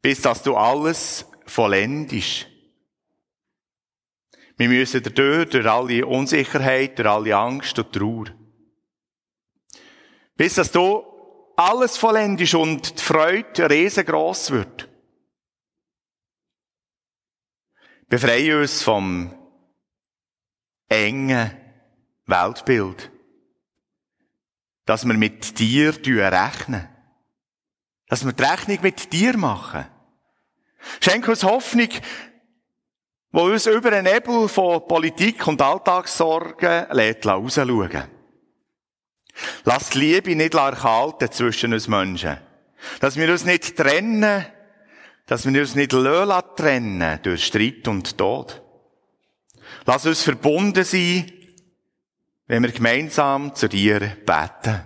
bis 0.00 0.20
dass 0.20 0.44
du 0.44 0.56
alles 0.56 1.26
vollendest. 1.46 2.46
Wir 4.58 4.68
müssen 4.68 5.02
durch, 5.02 5.50
durch 5.50 5.66
alle 5.66 6.06
Unsicherheit, 6.06 6.96
durch 7.00 7.08
alle 7.08 7.36
Angst 7.36 7.76
und 7.80 7.92
Trauer. 7.92 8.26
Bis 10.36 10.54
dass 10.54 10.70
du 10.70 11.07
alles 11.58 11.96
vollendest 11.96 12.54
und 12.54 12.98
die 13.00 13.02
Freude 13.02 13.68
riesengroß 13.68 14.52
wird. 14.52 14.88
Befreie 18.08 18.60
uns 18.60 18.82
vom 18.82 19.34
engen 20.88 21.50
Weltbild. 22.26 23.10
Dass 24.86 25.04
wir 25.04 25.14
mit 25.14 25.58
dir 25.58 25.92
rechnen. 26.32 26.88
Dass 28.06 28.24
wir 28.24 28.32
die 28.32 28.42
Rechnung 28.42 28.78
mit 28.82 29.12
dir 29.12 29.36
machen. 29.36 29.84
Schenk 31.00 31.26
uns 31.26 31.42
Hoffnung, 31.42 31.88
wo 33.32 33.42
uns 33.42 33.66
über 33.66 33.90
den 33.90 34.04
Nebel 34.04 34.48
von 34.48 34.86
Politik 34.86 35.46
und 35.48 35.60
Alltagssorgen 35.60 36.86
lässt 36.92 37.26
rausschauen. 37.26 38.17
Lass 39.64 39.90
die 39.90 39.98
Liebe 39.98 40.34
nicht 40.34 40.54
erkalten 40.54 41.30
zwischen 41.30 41.72
uns 41.72 41.88
Menschen. 41.88 42.38
Dass 43.00 43.16
wir 43.16 43.30
uns 43.30 43.44
nicht 43.44 43.76
trennen, 43.76 44.44
dass 45.26 45.46
wir 45.46 45.60
uns 45.60 45.74
nicht 45.74 45.92
lassen 45.92 46.56
trennen 46.56 47.18
durch 47.22 47.44
Streit 47.44 47.86
und 47.88 48.16
Tod. 48.16 48.62
Lass 49.84 50.06
uns 50.06 50.22
verbunden 50.22 50.84
sein, 50.84 51.30
wenn 52.46 52.62
wir 52.62 52.72
gemeinsam 52.72 53.54
zu 53.54 53.68
dir 53.68 54.00
beten. 54.00 54.80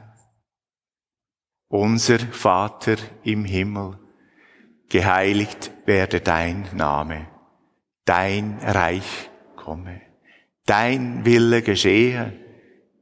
Unser 1.69 2.19
Vater 2.19 2.97
im 3.23 3.45
Himmel, 3.45 3.99
geheiligt 4.89 5.71
werde 5.87 6.21
dein 6.21 6.69
Name, 6.75 7.29
dein 8.05 8.59
Reich 8.63 9.31
komme, 9.57 10.03
dein 10.67 11.25
Wille 11.25 11.63
geschehe, 11.63 12.42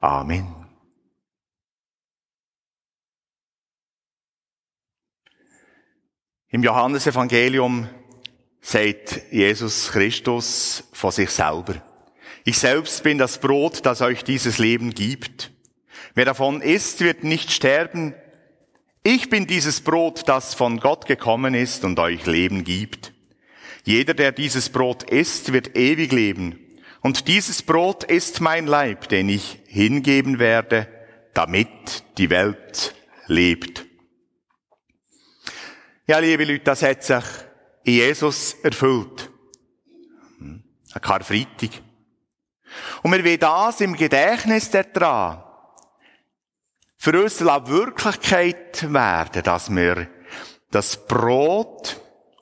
Amen. 0.00 0.66
Im 6.48 6.62
Johannesevangelium 6.62 7.88
sagt 8.60 9.32
Jesus 9.32 9.90
Christus 9.90 10.84
von 10.92 11.10
sich 11.10 11.30
selber. 11.30 11.82
Ich 12.44 12.58
selbst 12.58 13.02
bin 13.02 13.18
das 13.18 13.40
Brot, 13.40 13.84
das 13.84 14.00
euch 14.00 14.22
dieses 14.22 14.58
Leben 14.58 14.94
gibt. 14.94 15.52
Wer 16.14 16.24
davon 16.24 16.60
isst, 16.60 17.00
wird 17.00 17.24
nicht 17.24 17.50
sterben. 17.50 18.14
Ich 19.02 19.28
bin 19.28 19.46
dieses 19.46 19.80
Brot, 19.80 20.28
das 20.28 20.54
von 20.54 20.78
Gott 20.78 21.06
gekommen 21.06 21.54
ist 21.54 21.84
und 21.84 21.98
euch 21.98 22.26
Leben 22.26 22.64
gibt. 22.64 23.12
Jeder, 23.84 24.14
der 24.14 24.32
dieses 24.32 24.70
Brot 24.70 25.04
isst, 25.04 25.52
wird 25.52 25.76
ewig 25.76 26.12
leben. 26.12 26.58
Und 27.06 27.28
dieses 27.28 27.62
Brot 27.62 28.02
ist 28.02 28.40
mein 28.40 28.66
Leib, 28.66 29.08
den 29.08 29.28
ich 29.28 29.60
hingeben 29.68 30.40
werde, 30.40 30.88
damit 31.34 32.02
die 32.18 32.30
Welt 32.30 32.96
lebt. 33.28 33.86
Ja, 36.08 36.18
liebe 36.18 36.44
Leute, 36.44 36.64
das 36.64 36.82
hat 36.82 37.04
sich 37.04 37.24
in 37.84 37.92
Jesus 37.92 38.54
erfüllt. 38.54 39.30
Ein 40.40 41.00
Karfreitag. 41.00 41.80
Und 43.04 43.12
wir 43.12 43.24
wollen 43.24 43.38
das 43.38 43.80
im 43.82 43.94
Gedächtnis 43.94 44.68
daran 44.72 45.44
für 46.96 47.22
uns 47.22 47.40
Wirklichkeit 47.40 48.92
werden, 48.92 49.42
dass 49.44 49.72
wir 49.72 50.08
das 50.72 51.06
Brot 51.06 52.00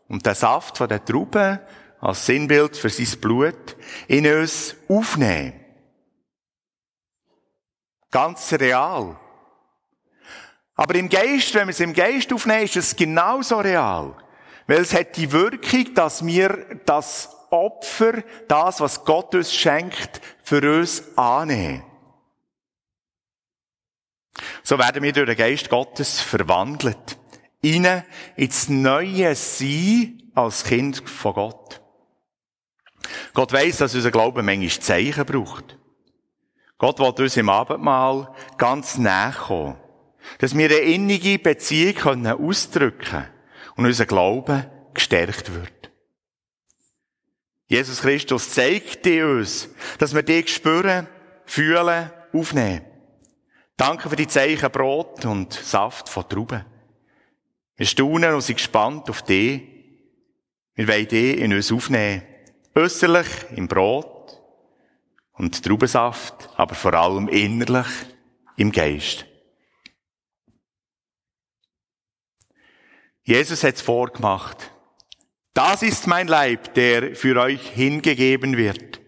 und 0.08 0.24
den 0.24 0.34
Saft 0.34 0.78
von 0.78 0.88
der 0.88 1.04
Traube 1.04 1.60
als 2.04 2.26
Sinnbild 2.26 2.76
für 2.76 2.90
sein 2.90 3.18
Blut 3.18 3.76
in 4.08 4.26
uns 4.26 4.76
aufnehmen. 4.88 5.54
Ganz 8.10 8.52
real. 8.52 9.18
Aber 10.74 10.94
im 10.96 11.08
Geist, 11.08 11.54
wenn 11.54 11.66
wir 11.66 11.70
es 11.72 11.80
im 11.80 11.94
Geist 11.94 12.30
aufnehmen, 12.30 12.64
ist 12.64 12.76
es 12.76 12.94
genauso 12.94 13.56
real. 13.58 14.14
Weil 14.66 14.80
es 14.80 14.92
hat 14.92 15.16
die 15.16 15.32
Wirkung, 15.32 15.94
dass 15.94 16.24
wir 16.24 16.78
das 16.84 17.30
Opfer, 17.50 18.22
das, 18.48 18.80
was 18.80 19.04
Gott 19.06 19.34
uns 19.34 19.54
schenkt, 19.54 20.20
für 20.42 20.78
uns 20.78 21.16
annehmen. 21.16 21.84
So 24.62 24.78
werden 24.78 25.02
wir 25.02 25.12
durch 25.12 25.26
den 25.26 25.36
Geist 25.36 25.70
Gottes 25.70 26.20
verwandelt. 26.20 27.16
Ihnen 27.62 28.04
ins 28.36 28.68
neue 28.68 29.34
Sein 29.34 30.30
als 30.34 30.64
Kind 30.64 31.08
von 31.08 31.32
Gott. 31.32 31.83
Gott 33.32 33.52
weiss, 33.52 33.78
dass 33.78 33.94
unser 33.94 34.10
Glaube 34.10 34.42
manchmal 34.42 34.80
Zeichen 34.80 35.24
braucht. 35.24 35.78
Gott 36.78 36.98
will 36.98 37.24
uns 37.24 37.36
im 37.36 37.48
Abendmahl 37.48 38.34
ganz 38.58 38.98
näher 38.98 39.34
kommen. 39.46 39.76
Dass 40.38 40.56
wir 40.56 40.66
eine 40.66 40.78
innige 40.78 41.38
Beziehung 41.38 42.26
ausdrücken 42.26 43.04
können 43.04 43.28
und 43.76 43.86
unser 43.86 44.06
Glaube 44.06 44.70
gestärkt 44.94 45.54
wird. 45.54 45.90
Jesus 47.66 48.00
Christus 48.00 48.50
zeigt 48.50 49.06
uns, 49.06 49.68
dass 49.98 50.14
wir 50.14 50.22
dich 50.22 50.54
spüren, 50.54 51.08
fühlen, 51.44 52.10
aufnehmen. 52.32 52.84
Danke 53.76 54.08
für 54.08 54.16
die 54.16 54.28
Zeichen 54.28 54.70
Brot 54.70 55.24
und 55.24 55.52
Saft 55.52 56.08
von 56.08 56.28
Trauben. 56.28 56.64
Wir 57.76 57.86
staunen 57.86 58.34
und 58.34 58.42
sind 58.42 58.56
gespannt 58.56 59.10
auf 59.10 59.22
dich. 59.22 59.62
Wir 60.74 60.86
wollen 60.86 61.08
dich 61.08 61.38
in 61.38 61.52
uns 61.52 61.72
aufnehmen. 61.72 62.22
Äußerlich 62.76 63.28
im 63.54 63.68
Brot 63.68 64.42
und 65.34 65.64
Traubensaft, 65.64 66.50
aber 66.56 66.74
vor 66.74 66.94
allem 66.94 67.28
innerlich 67.28 67.86
im 68.56 68.72
Geist. 68.72 69.26
Jesus 73.22 73.62
hat 73.62 73.76
es 73.76 73.80
vorgemacht. 73.80 74.72
Das 75.52 75.82
ist 75.82 76.08
mein 76.08 76.26
Leib, 76.26 76.74
der 76.74 77.14
für 77.14 77.40
euch 77.40 77.68
hingegeben 77.70 78.56
wird. 78.56 79.00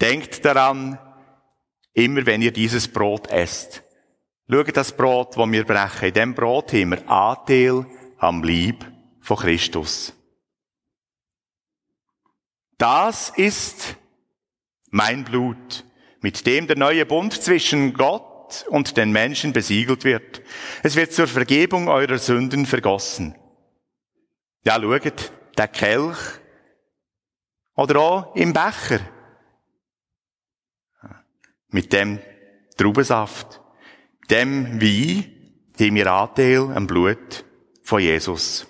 Denkt 0.00 0.44
daran, 0.44 1.00
immer 1.94 2.26
wenn 2.26 2.42
ihr 2.42 2.52
dieses 2.52 2.86
Brot 2.86 3.26
esst. 3.26 3.82
Schaut 4.48 4.76
das 4.76 4.96
Brot, 4.96 5.36
das 5.36 5.50
wir 5.50 5.64
brechen. 5.64 6.08
In 6.08 6.14
dem 6.14 6.34
Brot 6.36 6.72
haben 6.72 6.90
wir 6.90 7.10
Anteil 7.10 7.86
am 8.18 8.44
Leib 8.44 8.84
von 9.20 9.36
Christus. 9.36 10.12
Das 12.78 13.30
ist 13.30 13.96
mein 14.90 15.24
Blut, 15.24 15.84
mit 16.20 16.46
dem 16.46 16.66
der 16.66 16.76
neue 16.76 17.06
Bund 17.06 17.32
zwischen 17.32 17.94
Gott 17.94 18.66
und 18.68 18.96
den 18.96 19.12
Menschen 19.12 19.52
besiegelt 19.52 20.04
wird. 20.04 20.42
Es 20.82 20.96
wird 20.96 21.12
zur 21.12 21.26
Vergebung 21.26 21.88
eurer 21.88 22.18
Sünden 22.18 22.66
vergossen. 22.66 23.34
Ja, 24.64 24.80
schaut, 24.80 25.32
der 25.56 25.68
Kelch. 25.68 26.18
Oder 27.74 28.00
auch 28.00 28.34
im 28.36 28.52
Becher. 28.52 29.00
Mit 31.68 31.92
dem 31.92 32.20
Traubensaft. 32.76 33.60
Dem 34.30 34.80
Wein 34.80 35.32
haben 35.78 35.94
wir 35.94 36.12
Anteil 36.12 36.72
am 36.74 36.86
Blut 36.86 37.44
von 37.82 38.00
Jesus. 38.00 38.66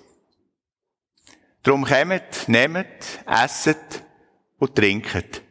Drum 1.67 1.83
kommt, 1.83 2.47
nehmt, 2.47 3.19
esset 3.25 4.01
und 4.57 4.73
trinket. 4.73 5.41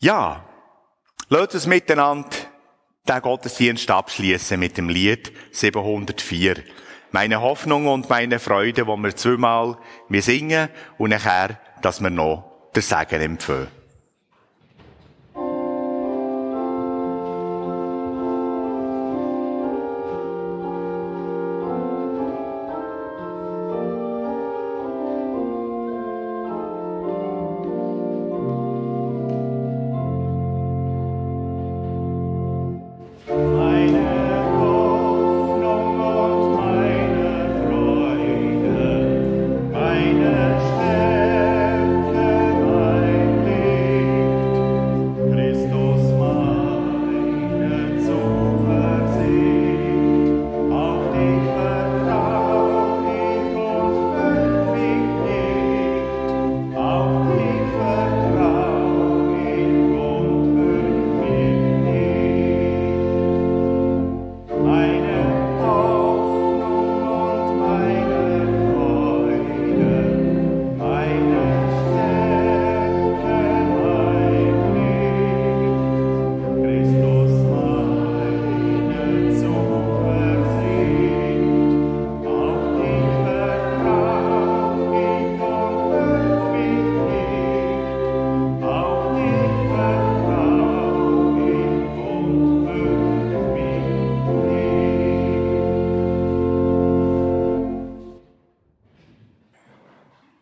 Ja, 0.00 0.44
lasst 1.28 1.54
uns 1.54 1.66
miteinander 1.66 2.28
den 3.08 3.20
Gottesdienst 3.20 3.90
abschließen 3.90 4.58
mit 4.60 4.76
dem 4.76 4.88
Lied 4.88 5.32
704. 5.50 6.62
Meine 7.10 7.40
Hoffnung 7.40 7.88
und 7.88 8.08
meine 8.08 8.38
Freude, 8.38 8.86
wo 8.86 8.96
wir 8.96 9.16
zweimal 9.16 9.76
singen 10.10 10.68
und 10.98 11.10
nachher, 11.10 11.58
dass 11.82 12.00
wir 12.00 12.10
noch 12.10 12.70
der 12.76 12.82
Segen 12.82 13.22
empfehlen. 13.22 13.77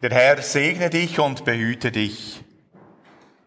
Der 0.07 0.17
Herr 0.17 0.41
segne 0.41 0.89
dich 0.89 1.19
und 1.19 1.45
behüte 1.45 1.91
dich. 1.91 2.45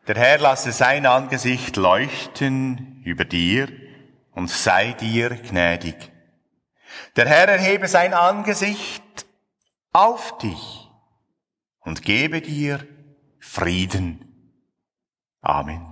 Der 0.09 0.17
Herr 0.17 0.39
lasse 0.39 0.73
sein 0.73 1.05
Angesicht 1.05 1.77
leuchten 1.77 3.01
über 3.05 3.23
dir 3.23 3.69
und 4.33 4.49
sei 4.49 4.91
dir 4.91 5.29
gnädig. 5.29 5.95
Der 7.15 7.29
Herr 7.29 7.47
erhebe 7.47 7.87
sein 7.87 8.13
Angesicht 8.13 9.25
auf 9.93 10.37
dich 10.39 10.89
und 11.79 12.01
gebe 12.01 12.41
dir 12.41 12.85
Frieden. 13.39 14.25
Amen. 15.39 15.88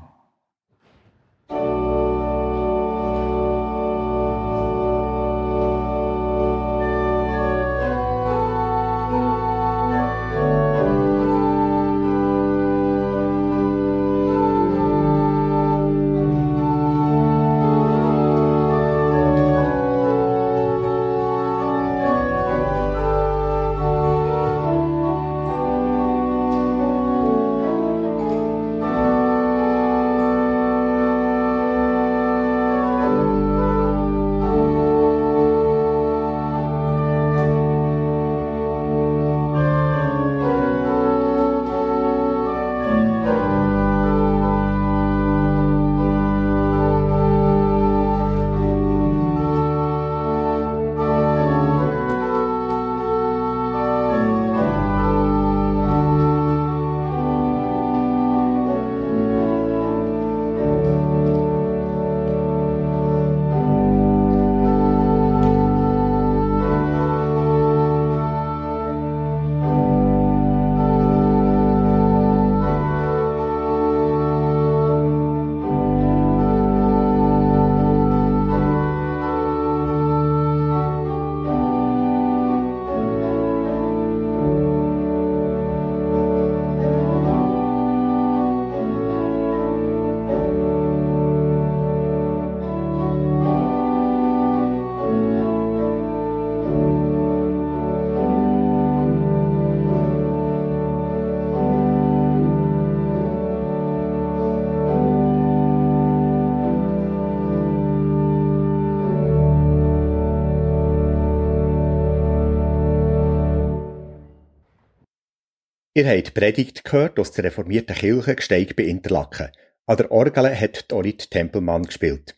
Ihr 115.98 116.08
habt 116.08 116.28
die 116.28 116.32
Predigt 116.32 116.84
gehört 116.84 117.18
aus 117.18 117.32
der 117.32 117.46
reformierten 117.46 117.96
Kirche 117.96 118.36
Gsteig 118.36 118.76
bei 118.76 118.84
Interlaken. 118.84 119.50
An 119.88 119.98
der 119.98 120.12
Orgel 120.12 120.56
hat 120.56 120.92
Dorit 120.92 121.32
Tempelmann 121.32 121.88
gespielt. 121.88 122.38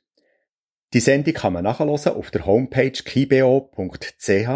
Die 0.93 1.01
Sendung 1.01 1.34
kann 1.34 1.51
man 1.51 1.66
nachhören 1.66 1.89
auf 1.89 2.32
der 2.32 2.45
Homepage 2.45 2.93
kibo.ch 2.93 4.49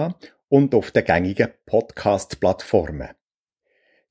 und 0.47 0.73
auf 0.73 0.91
den 0.91 1.03
gängigen 1.03 1.49
Podcast-Plattformen. 1.65 3.09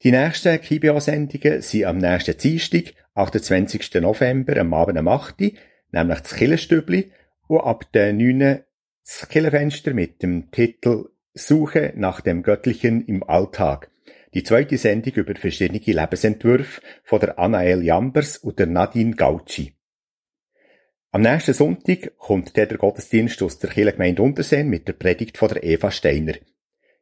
Die 0.02 0.10
nächsten 0.10 0.60
KIBO-Sendungen 0.60 1.62
sind 1.62 1.84
am 1.86 1.96
nächsten 1.96 2.36
Dienstag, 2.36 2.92
28. 3.14 3.94
November, 3.94 4.58
am 4.58 4.74
Abend 4.74 4.98
am 4.98 5.08
8. 5.08 5.54
nämlich 5.90 6.20
das 6.20 6.34
Killenstübli 6.34 7.12
und 7.48 7.60
ab 7.60 7.90
der 7.94 8.12
9. 8.12 8.62
das 9.06 9.26
Killenfenster 9.30 9.94
mit 9.94 10.22
dem 10.22 10.50
Titel 10.50 11.08
Suche 11.32 11.94
nach 11.96 12.20
dem 12.20 12.42
Göttlichen 12.42 13.06
im 13.06 13.22
Alltag. 13.22 13.88
Die 14.34 14.42
zweite 14.42 14.78
Sendung 14.78 15.12
über 15.14 15.34
verschiedene 15.34 15.78
Lebensentwürfe 15.78 16.80
von 17.04 17.20
der 17.20 17.38
Anael 17.38 17.82
Jambers 17.82 18.38
und 18.38 18.58
der 18.58 18.66
Nadine 18.66 19.14
Gauci. 19.14 19.74
Am 21.10 21.20
nächsten 21.20 21.52
Sonntag 21.52 22.16
kommt 22.16 22.56
der 22.56 22.66
Gottesdienst 22.66 23.42
aus 23.42 23.58
der 23.58 23.68
Kirchengemeinde 23.68 24.22
Unterseen 24.22 24.68
mit 24.68 24.88
der 24.88 24.94
Predigt 24.94 25.36
von 25.36 25.50
der 25.50 25.62
Eva 25.62 25.90
Steiner. 25.90 26.34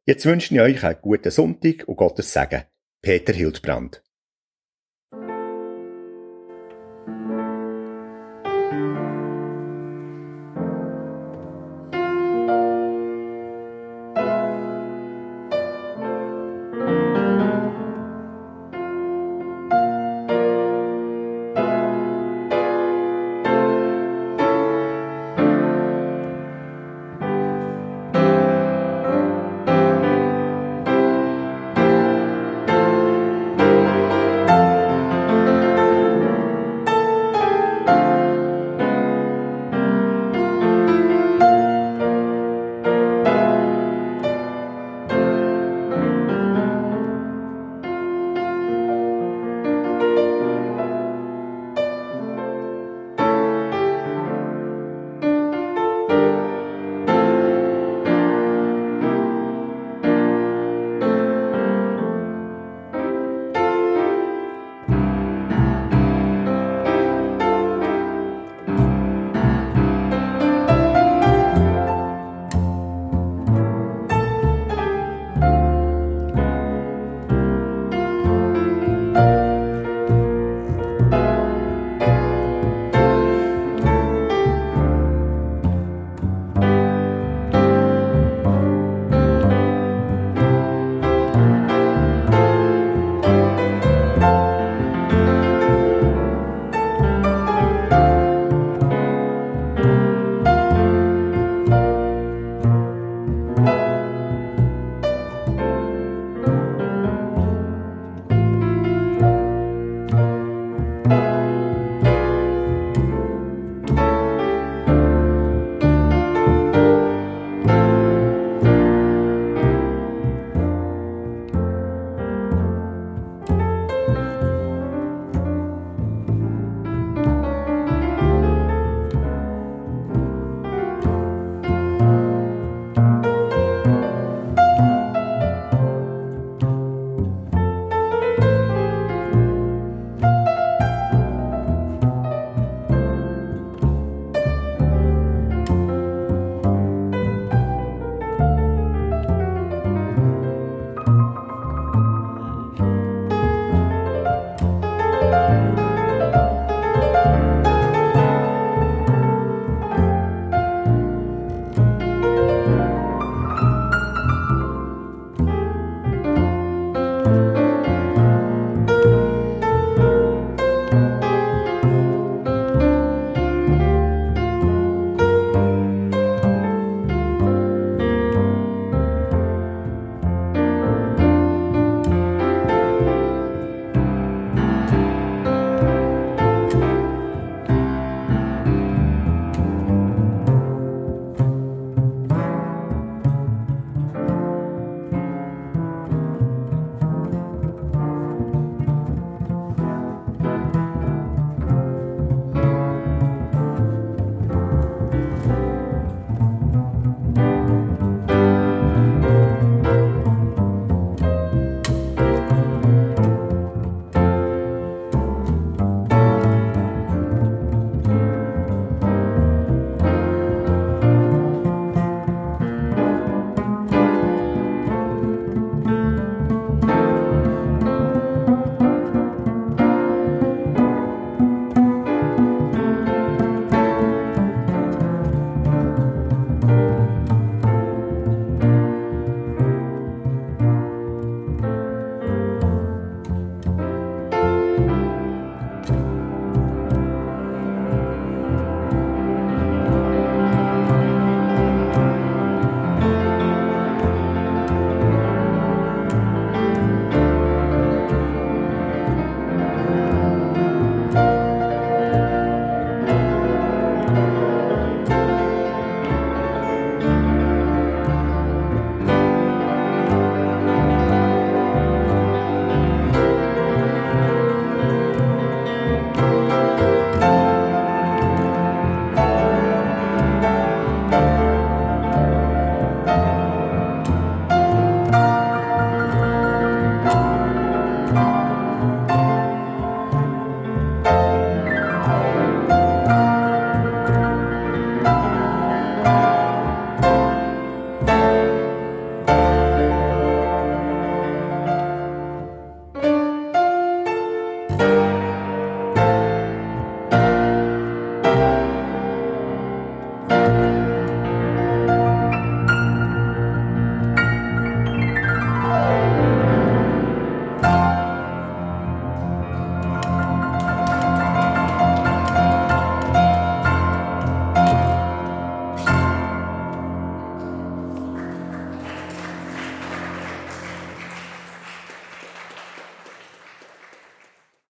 Jetzt 0.04 0.26
wünsche 0.26 0.52
ich 0.52 0.60
euch 0.60 0.82
einen 0.82 1.00
guten 1.00 1.30
Sonntag 1.30 1.86
und 1.86 1.96
Gottes 1.96 2.32
Segen. 2.32 2.64
Peter 3.00 3.32
Hildbrand 3.32 4.02